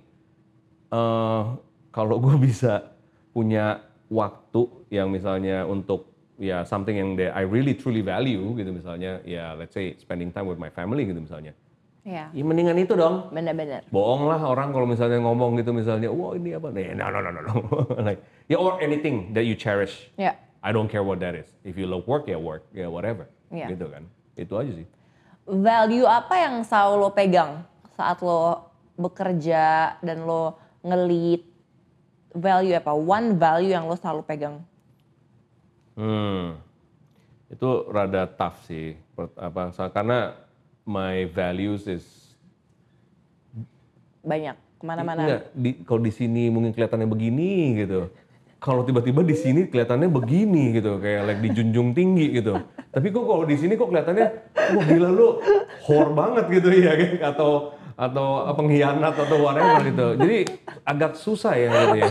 [0.91, 1.43] eh,
[1.91, 2.95] kalau gue bisa
[3.31, 6.11] punya waktu yang misalnya untuk
[6.41, 10.49] ya something yang that I really truly value gitu misalnya ya let's say spending time
[10.49, 11.55] with my family gitu misalnya.
[12.01, 12.33] Iya.
[12.33, 13.29] Ya mendingan itu dong.
[13.29, 13.85] Bener-bener.
[13.93, 16.97] Bohong lah orang kalau misalnya ngomong gitu misalnya, wah ini apa nih?
[16.97, 17.55] No, no, no, no, no.
[18.09, 20.09] like, ya or anything that you cherish.
[20.17, 20.33] Ya.
[20.65, 21.45] I don't care what that is.
[21.61, 23.29] If you love work, ya work, ya whatever.
[23.53, 23.77] Iya.
[23.77, 24.09] Gitu kan.
[24.33, 24.89] Itu aja sih.
[25.51, 27.67] Value apa yang selalu lo pegang
[27.99, 30.55] saat lo bekerja dan lo
[30.87, 31.43] ngelit?
[32.31, 32.95] Value apa?
[32.95, 34.63] One value yang lo selalu pegang.
[35.99, 36.55] Hmm.
[37.51, 38.95] Itu rada tough sih.
[39.19, 40.39] Apa, karena
[40.87, 42.07] my values is
[44.23, 44.57] Banyak.
[44.81, 45.21] Ke mana-mana.
[45.21, 48.09] Enggak, di, kalau di sini mungkin kelihatannya begini gitu.
[48.61, 52.61] Kalau tiba-tiba di sini kelihatannya begini gitu, kayak like dijunjung tinggi gitu.
[52.91, 54.27] Tapi kok kalau di sini kok kelihatannya,
[54.75, 55.29] wah gila lu
[55.87, 57.35] whore banget gitu ya, kan?
[57.35, 57.51] atau
[57.95, 58.27] atau
[58.57, 60.07] pengkhianat atau whatever gitu.
[60.19, 60.37] Jadi
[60.83, 62.09] agak susah ya gitu ya.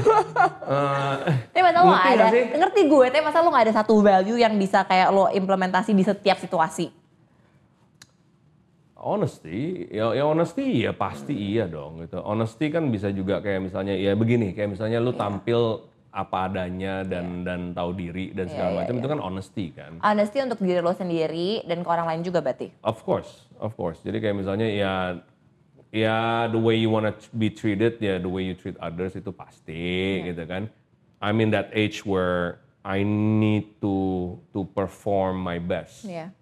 [0.69, 1.15] Eh,
[1.49, 2.43] Tapi masa lo gak ada, sih?
[2.53, 6.05] ngerti gue, tapi masa lo gak ada satu value yang bisa kayak lo implementasi di
[6.05, 6.93] setiap situasi?
[8.99, 12.19] Honesty, ya, ya honesty ya pasti iya dong gitu.
[12.19, 15.07] Honesty kan bisa juga kayak misalnya ya begini, kayak misalnya Iya.
[15.07, 19.20] lu tampil apa adanya dan dan tahu diri dan segala Iya, iya, macam itu kan
[19.22, 19.91] honesty kan.
[20.01, 22.74] Honesty untuk diri lo sendiri dan ke orang lain juga berarti?
[22.82, 24.01] Of course, of course.
[24.01, 24.93] Jadi kayak misalnya ya
[25.93, 30.26] ya the way you wanna be treated ya the way you treat others itu pasti
[30.26, 30.66] gitu kan.
[31.22, 36.10] I'm in that age where I need to to perform my best.
[36.10, 36.34] Iya.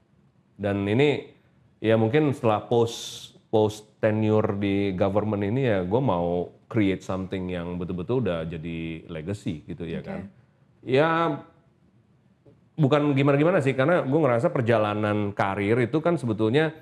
[0.55, 1.28] Dan ini
[1.84, 7.80] ya mungkin setelah post post tenure di government ini ya gue mau create something yang
[7.80, 10.28] betul-betul udah jadi legacy gitu ya kan.
[10.84, 11.41] Ya
[12.78, 16.76] bukan gimana-gimana sih karena gue ngerasa perjalanan karir itu kan sebetulnya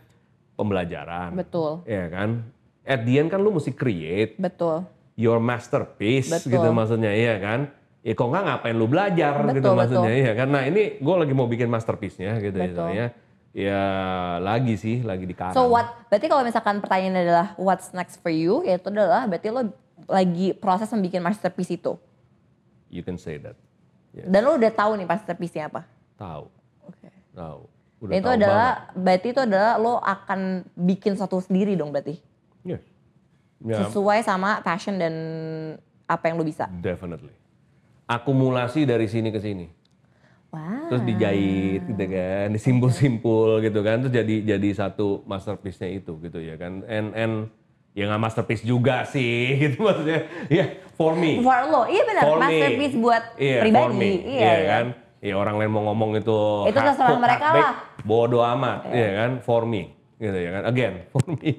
[0.59, 1.37] pembelajaran.
[1.37, 1.85] Betul.
[1.87, 2.49] Ya kan.
[2.85, 4.85] At the end kan lu mesti create Betul.
[5.17, 6.59] your masterpiece Betul.
[6.59, 7.69] gitu maksudnya iya kan.
[8.05, 10.21] Ya kok nggak ngapain lu belajar gitu Betul, maksudnya betul.
[10.21, 10.47] iya kan.
[10.49, 12.89] Nah ini gue lagi mau bikin masterpiece-nya gitu Betul.
[12.93, 13.07] ya.
[13.55, 13.79] Ya
[14.43, 15.55] lagi sih lagi di karang.
[15.55, 19.47] So what, berarti kalau misalkan pertanyaannya adalah what's next for you, ya itu adalah berarti
[19.47, 19.71] lo
[20.11, 21.95] lagi proses membuat masterpiece itu.
[22.91, 23.55] You can say that.
[24.11, 25.87] Ya, Dan lo udah tahu nih masterpiece-nya apa?
[26.15, 26.51] tahu,
[26.83, 27.07] Oke.
[27.31, 27.61] tahu.
[28.03, 30.39] Udah itu tahu adalah, berarti itu adalah lo akan
[30.75, 32.19] bikin suatu sendiri dong berarti?
[32.59, 32.79] banget.
[32.79, 32.83] Yes.
[33.63, 35.15] Ya, Sesuai sama passion dan
[36.05, 36.67] apa yang lo bisa.
[36.83, 37.31] definitely.
[38.03, 39.71] Akumulasi dari sini ke sini.
[40.55, 40.87] Wow.
[40.87, 46.55] terus dijahit gitu kan, disimpul-simpul gitu kan, terus jadi jadi satu masterpiece-nya itu gitu ya
[46.55, 47.33] kan, and and
[47.91, 52.37] ya nggak masterpiece juga sih gitu maksudnya, ya for me, For lo, iya benar, for
[52.37, 52.43] me.
[52.45, 53.83] masterpiece buat Iya, pribadi.
[53.83, 54.67] for me, Iya, iya iya.
[54.69, 54.85] kan,
[55.19, 57.73] ya orang lain mau ngomong itu, Itu terserah mereka lah.
[58.01, 61.51] bodo amat, iya kan, for me, gitu ya kan, again for me,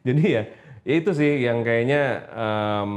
[0.00, 0.42] jadi ya,
[0.82, 2.90] ya itu sih yang kayaknya em,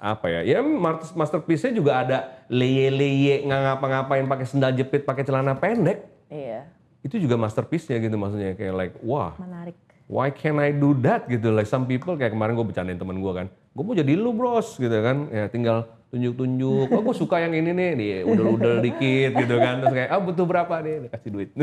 [0.00, 5.52] apa ya, ya mas- masterpiece-nya juga ada leye-leye nggak ngapa-ngapain pakai sendal jepit, pakai celana
[5.54, 6.64] pendek, Iya,
[7.00, 9.36] itu juga masterpiece-nya gitu maksudnya kayak like wah.
[9.36, 9.76] Menarik.
[10.06, 11.24] why can I do that?
[11.24, 13.46] Gitu like some people kayak kemarin gue bercandain temen gue kan.
[13.70, 15.28] Gue mau jadi lu bros gitu kan.
[15.28, 17.90] Ya tinggal tunjuk-tunjuk oh gue suka yang ini nih.
[17.92, 19.78] Nih udel-udel dikit gitu kan.
[19.78, 21.06] Terus kayak ah butuh berapa nih?
[21.08, 21.50] Kasih duit.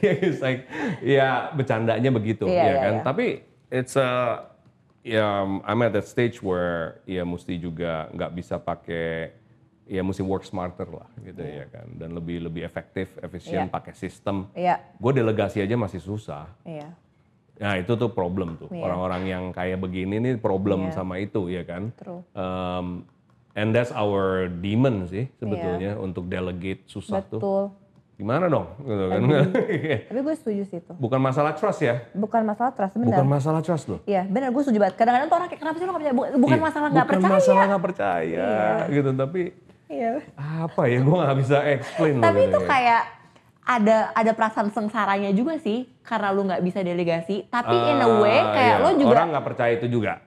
[0.00, 0.68] Ya it's like
[1.00, 2.92] ya bercandanya begitu Iya, ya iya, kan.
[2.92, 3.02] iya.
[3.02, 3.26] tapi
[3.68, 4.10] it's a
[5.04, 9.36] ya I'm at that stage where ya mesti juga nggak bisa pakai
[9.84, 13.70] ya mesti work smarter lah gitu ya kan dan lebih lebih efektif efisien Iya.
[13.70, 16.88] pakai sistem Iya, gue delegasi aja masih susah iya.
[17.60, 18.80] nah itu tuh problem tuh Iya.
[18.80, 20.96] orang-orang yang kayak begini nih problem Iya.
[20.96, 22.24] sama itu ya kan True.
[22.32, 23.04] Um,
[23.52, 27.44] and that's our demon sih sebetulnya untuk delegate susah tuh Iya.
[27.44, 27.64] Betul.
[28.14, 29.20] Gimana dong gitu kan
[30.08, 30.92] Tapi gue setuju sih itu.
[30.94, 33.08] bukan masalah trust ya Bukan masalah trust, benar.
[33.12, 34.94] bukan masalah trust loh Iya, benar gue setuju banget.
[34.94, 36.14] Kadang-kadang tuh orang kayak kenapa sih lo gak percaya?
[36.14, 37.34] Bu- Bukan Iya, masalah gak bukan percaya.
[37.34, 38.46] masalah nggak percaya
[38.88, 39.42] gitu tapi
[39.84, 40.12] Iya.
[40.36, 42.68] apa ya gue nggak bisa explain loh Tapi gitu itu ya.
[42.68, 43.02] kayak
[43.64, 47.44] ada ada perasaan sengsaranya juga sih karena lu nggak bisa delegasi.
[47.46, 48.84] Tapi in a way Ah, kayak iya.
[48.84, 50.20] lo juga orang nggak percaya itu juga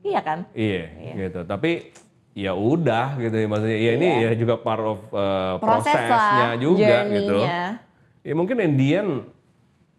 [0.00, 0.38] iya kan?
[0.50, 0.82] Iya,
[1.18, 1.40] gitu.
[1.44, 1.92] Tapi
[2.38, 3.78] ya udah gitu ya maksudnya.
[3.82, 7.38] Ya ini ya juga part of uh, Proses prosesnya lah, juga gitu.
[8.22, 9.12] Ya mungkin in the end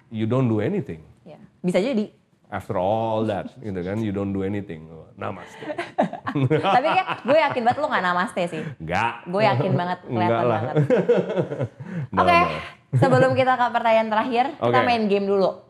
[0.07, 1.03] you don't do anything.
[1.27, 1.39] Iya.
[1.59, 2.15] Bisa jadi.
[2.49, 4.89] After all that, gitu kan, you don't do anything.
[5.13, 5.53] Namaste.
[6.73, 8.63] Tapi kayak gue yakin banget lo gak namaste sih.
[8.81, 9.21] Enggak.
[9.29, 10.75] Gue yakin banget, kelihatan banget.
[12.25, 12.97] Oke, no.
[12.97, 14.87] sebelum kita ke pertanyaan terakhir, kita Oke.
[14.87, 15.61] main game dulu.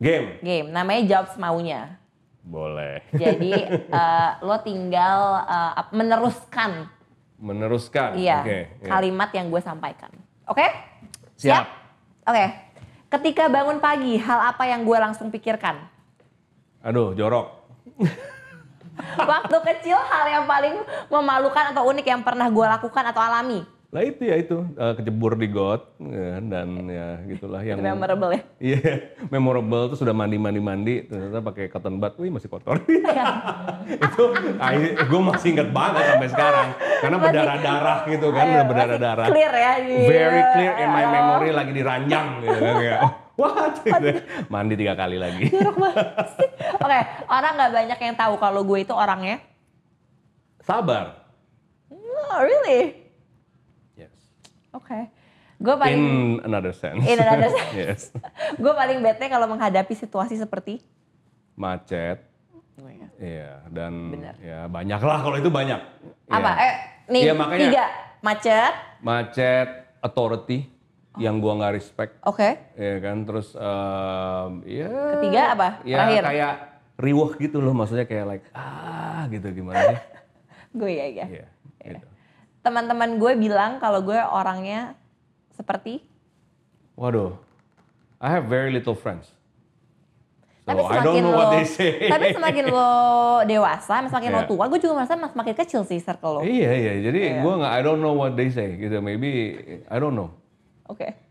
[0.00, 0.40] Game.
[0.40, 2.00] Game, namanya jawab semaunya.
[2.44, 3.00] Boleh.
[3.10, 3.52] Jadi
[3.98, 5.42] eh, lo tinggal
[5.74, 6.92] ap- meneruskan
[7.34, 8.14] Meneruskan.
[8.14, 8.58] iya Oke.
[8.78, 8.88] ya.
[8.88, 10.12] kalimat yang gue sampaikan.
[10.44, 10.64] Oke?
[11.34, 11.64] Siap.
[12.24, 12.44] Oke.
[13.10, 15.76] Ketika bangun pagi, hal apa yang gue langsung pikirkan?
[16.80, 17.64] Aduh, jorok.
[19.20, 20.78] Waktu kecil hal yang paling
[21.08, 23.66] memalukan atau unik yang pernah gue lakukan atau alami?
[23.94, 28.34] Lah itu ya itu eh, kecebur di got ya, dan ya gitulah yang Itu memorable
[28.34, 28.42] ya.
[28.58, 28.90] Iya,
[29.32, 32.82] memorable tuh sudah mandi mandi mandi ternyata pakai cotton bud, wih masih kotor.
[34.06, 34.22] itu
[34.98, 39.26] gue masih inget banget sampai sekarang karena berdarah darah gitu kan, udah berdarah darah.
[39.30, 39.72] Clear ya.
[39.78, 43.00] di- Very clear in my memory lagi diranjang gitu kan kayak,
[43.38, 43.74] what?
[43.78, 44.08] Gitu.
[44.50, 45.54] Mandi tiga kali lagi.
[45.54, 46.98] Oke,
[47.30, 49.38] orang nggak banyak yang tahu kalau gue itu orangnya.
[50.58, 51.22] Sabar.
[51.94, 53.03] Oh, really?
[54.74, 54.98] Oke.
[55.56, 56.06] Gue paling In
[56.44, 57.00] another sense.
[57.00, 57.72] In another sense.
[57.72, 58.00] yes.
[58.54, 60.82] gue paling bete kalau menghadapi situasi seperti
[61.54, 62.18] Macet.
[62.76, 63.06] Oh, iya.
[63.14, 64.34] Iya, dan Benar.
[64.36, 65.78] ya banyak lah kalau itu banyak.
[66.26, 66.50] apa?
[66.50, 66.58] Iya.
[66.60, 66.74] Eh,
[67.08, 67.84] nih Iya, makanya- tiga
[68.20, 68.72] macet.
[68.98, 69.68] Macet,
[70.00, 70.66] authority
[71.14, 72.18] yang gua nggak respect.
[72.20, 72.58] Oke.
[72.74, 74.90] Ya kan, terus em, ya.
[75.14, 75.68] Ketiga apa?
[75.84, 76.22] Ya Terakhir.
[76.26, 76.54] kayak
[76.96, 79.98] riweh gitu loh, maksudnya kayak like ah gitu gimana sih?
[80.74, 81.26] Gue ya ya.
[81.30, 81.46] Iya,
[81.80, 82.06] gitu.
[82.64, 84.96] Teman-teman gue bilang kalau gue orangnya
[85.52, 86.00] seperti.
[86.96, 87.36] Waduh,
[88.16, 89.28] I have very little friends.
[90.64, 92.08] So tapi I semakin don't know lo, what they say.
[92.08, 92.88] tapi semakin lo
[93.44, 94.48] dewasa, semakin lo Iya.
[94.48, 96.40] tua, gue juga merasa semakin kecil sih circle lo.
[96.40, 96.48] Oke.
[96.48, 98.96] Iya iya, jadi gua nggak I don't know what they say gitu.
[99.04, 99.52] Maybe
[99.92, 100.32] I don't know.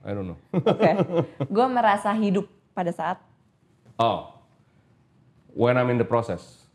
[0.04, 0.38] I don't know.
[0.60, 0.92] Oke.
[1.50, 3.18] gue merasa hidup pada saat.
[3.98, 4.38] oh,
[5.56, 6.68] when I'm in the process.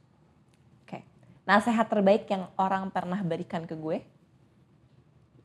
[0.82, 1.04] Oke.
[1.44, 4.00] Nasihat terbaik yang orang pernah berikan ke gue.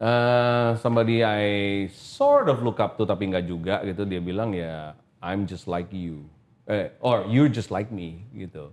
[0.01, 1.43] Uh, somebody I
[1.93, 5.93] sort of look up to tapi nggak juga gitu dia bilang ya I'm just like
[5.93, 6.27] you.
[6.67, 8.71] Eh, or you're just like me gitu.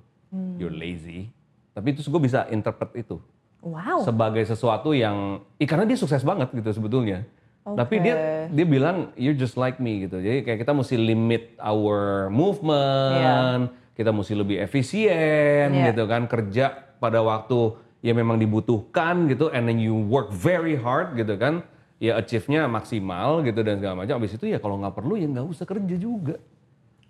[0.59, 1.31] You're lazy.
[1.75, 3.19] Tapi terus gue bisa interpret itu.
[3.61, 4.01] Wow.
[4.09, 7.29] sebagai sesuatu yang ih, karena dia sukses banget gitu sebetulnya.
[7.61, 10.17] Tapi dia dia bilang you're just like me gitu.
[10.17, 15.93] Jadi kayak kita mesti limit our movement kita mesti lebih efisien Iya.
[15.93, 21.13] gitu kan kerja pada waktu yang memang dibutuhkan gitu and then you work very hard
[21.15, 21.61] gitu kan
[22.01, 25.45] ya achieve-nya maksimal gitu dan segala macam habis itu ya kalau nggak perlu ya nggak
[25.45, 26.41] usah kerja juga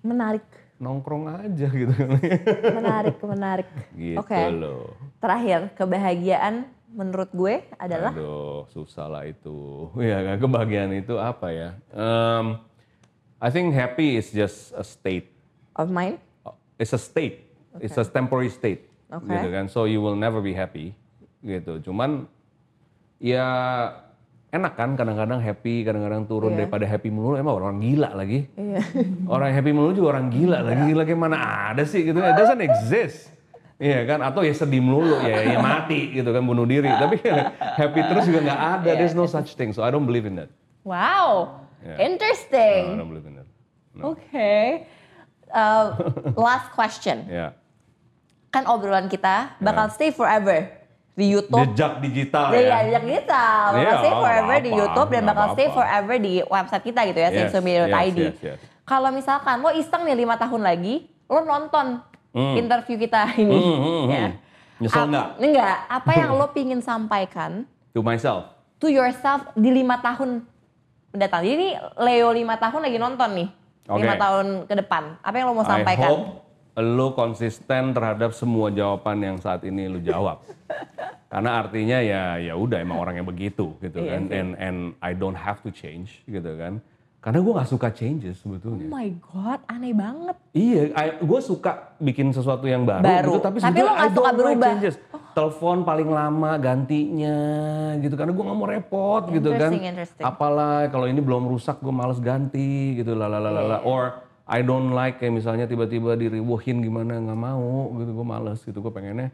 [0.03, 0.43] Menarik.
[0.81, 1.93] nongkrong aja gitu
[2.79, 3.69] Menarik, menarik.
[3.95, 4.39] gitu Oke.
[4.51, 9.87] loh Terakhir, kebahagiaan menurut gue adalah Aduh, susah lah itu.
[10.03, 11.69] Ya kan, kebahagiaan itu apa ya?
[11.95, 12.59] Um,
[13.39, 15.31] I think happy is just a state.
[15.79, 16.19] of mine.
[16.77, 17.47] It's a state.
[17.79, 18.90] It's a temporary state.
[19.11, 19.31] Oke.
[19.31, 19.67] Gitu kan.
[19.67, 20.95] So you will never be happy.
[21.43, 21.83] Gitu.
[21.85, 22.31] Cuman
[23.19, 23.47] ya
[24.51, 27.39] enak kan kadang-kadang happy, kadang-kadang turun daripada happy melulu.
[27.39, 28.47] Emang orang gila lagi.
[29.35, 30.83] orang happy melulu juga orang gila lagi.
[30.95, 31.39] Gila kayak mana
[31.71, 32.19] ada sih gitu.
[32.19, 33.31] It doesn't exist.
[33.81, 36.93] Iya kan, atau ya sedih melulu, ya, ya mati gitu kan, bunuh diri.
[36.93, 37.17] Tapi
[37.81, 39.73] happy terus juga nggak ada, there's no such thing.
[39.73, 40.53] So I don't believe in that.
[40.85, 41.97] Wow, Yeah.
[41.97, 42.83] No, I interesting.
[42.99, 43.49] don't believe in that.
[44.05, 44.87] Oke.
[45.49, 45.85] Uh,
[46.37, 47.27] last question.
[47.27, 47.57] Ya.
[48.51, 50.67] Kan obrolan kita bakal stay forever
[51.13, 51.63] di YouTube.
[51.71, 52.79] Jejak digital Iya, ya.
[52.85, 53.63] jejak digital.
[53.69, 55.79] Bakal Iya, stay forever nggak di YouTube dan bakal stay apa-apa.
[55.79, 58.59] forever di website kita gitu ya, Yes, yes, yes, yes, yes.
[58.83, 60.95] Kalau misalkan lo iseng nih lima tahun lagi,
[61.25, 62.03] lo nonton
[62.35, 63.55] interview kita ini.
[63.55, 64.19] Hmm, hmm, ya.
[64.21, 64.31] hmm.
[64.81, 65.27] Nyesel nggak?
[65.39, 65.77] Enggak.
[65.89, 68.51] Apa yang lo pingin sampaikan To myself.
[68.79, 70.43] to yourself di lima tahun
[71.11, 71.43] mendatang.
[71.43, 71.69] Jadi ini
[72.01, 73.49] Leo lima tahun lagi nonton nih.
[73.87, 74.19] Lima Oke.
[74.19, 75.03] tahun ke depan.
[75.21, 76.09] Apa yang lo mau I sampaikan?
[76.09, 76.27] hope
[76.83, 80.41] lo konsisten terhadap semua jawaban yang saat ini lo jawab.
[81.31, 84.23] Karena artinya ya ya udah emang orangnya begitu gitu Iya kan.
[84.29, 86.83] And and I don't have to change gitu kan.
[87.21, 88.89] Karena gue nggak suka changes Oh sebetulnya.
[88.89, 90.33] my god, aneh banget.
[90.51, 90.89] Iya,
[91.21, 93.33] gue suka bikin sesuatu yang baru, Baru.
[93.37, 94.69] gitu, tapi, Tapi lo nggak I suka don't like berubah.
[94.73, 94.95] changes.
[95.31, 97.37] Telepon paling lama gantinya
[98.01, 99.71] gitu, karena gue nggak mau repot gitu kan.
[100.19, 103.85] Apalah kalau ini belum rusak gue males ganti gitu, lalalala.
[103.85, 108.83] Or I don't like kayak misalnya tiba-tiba diriwohin gimana nggak mau gitu, gue males gitu,
[108.83, 109.31] gue pengennya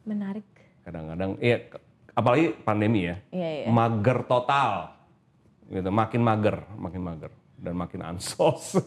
[0.00, 0.48] Menarik.
[0.80, 1.68] kadang-kadang, iya
[2.16, 3.66] apalagi pandemi ya, Iya, iya.
[3.68, 4.96] mager total,
[5.68, 8.80] gitu, makin mager, makin mager dan makin ansos.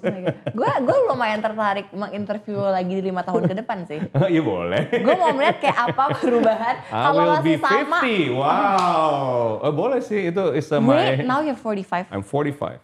[0.49, 4.01] Gue gue lumayan tertarik menginterview lagi di lima tahun ke depan sih.
[4.34, 4.81] Iya boleh.
[4.89, 6.75] Gue mau melihat kayak apa perubahan.
[6.89, 7.99] Kalau masih sama.
[8.01, 8.34] 50.
[8.34, 9.38] Wow.
[9.61, 12.09] Eh, boleh sih itu is uh, Wait, my now you're 45.
[12.09, 12.81] I'm 45.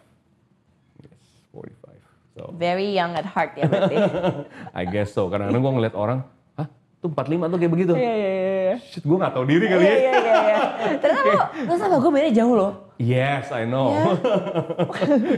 [2.30, 2.46] Yes, 45.
[2.46, 3.96] So, Very young at heart ya berarti.
[4.78, 5.26] I guess so.
[5.26, 6.18] Kadang-kadang gue ngeliat orang,
[6.54, 6.66] "Hah,
[6.98, 8.74] tuh 45 tuh kayak begitu." Iya, iya, iya.
[8.80, 9.98] Shit, gue gak tahu diri kali Iya, ya.
[9.98, 10.38] iya, iya.
[10.40, 10.60] iya.
[10.96, 12.72] Ternyata lo, lo sama gue beda jauh loh.
[12.96, 13.90] Yes, I know.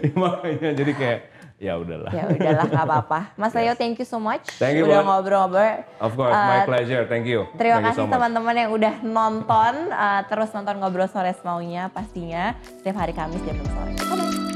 [0.03, 0.13] Iya.
[0.13, 1.21] Makanya jadi kayak
[1.57, 2.11] ya udahlah.
[2.11, 3.21] Ya udahlah nggak apa-apa.
[3.39, 4.43] Mas Leo, thank you so much.
[4.59, 5.87] Thank you, udah ngobrol-ngobrol.
[5.97, 7.03] Of course, my Uh, pleasure.
[7.07, 7.47] Thank you.
[7.55, 9.75] Terima Thank kasih so teman-teman yang udah nonton.
[9.89, 13.93] Uh, terus nonton Ngobrol Sore Semaunya pastinya setiap hari Kamis jam 6 sore.
[13.97, 14.52] Bye-bye.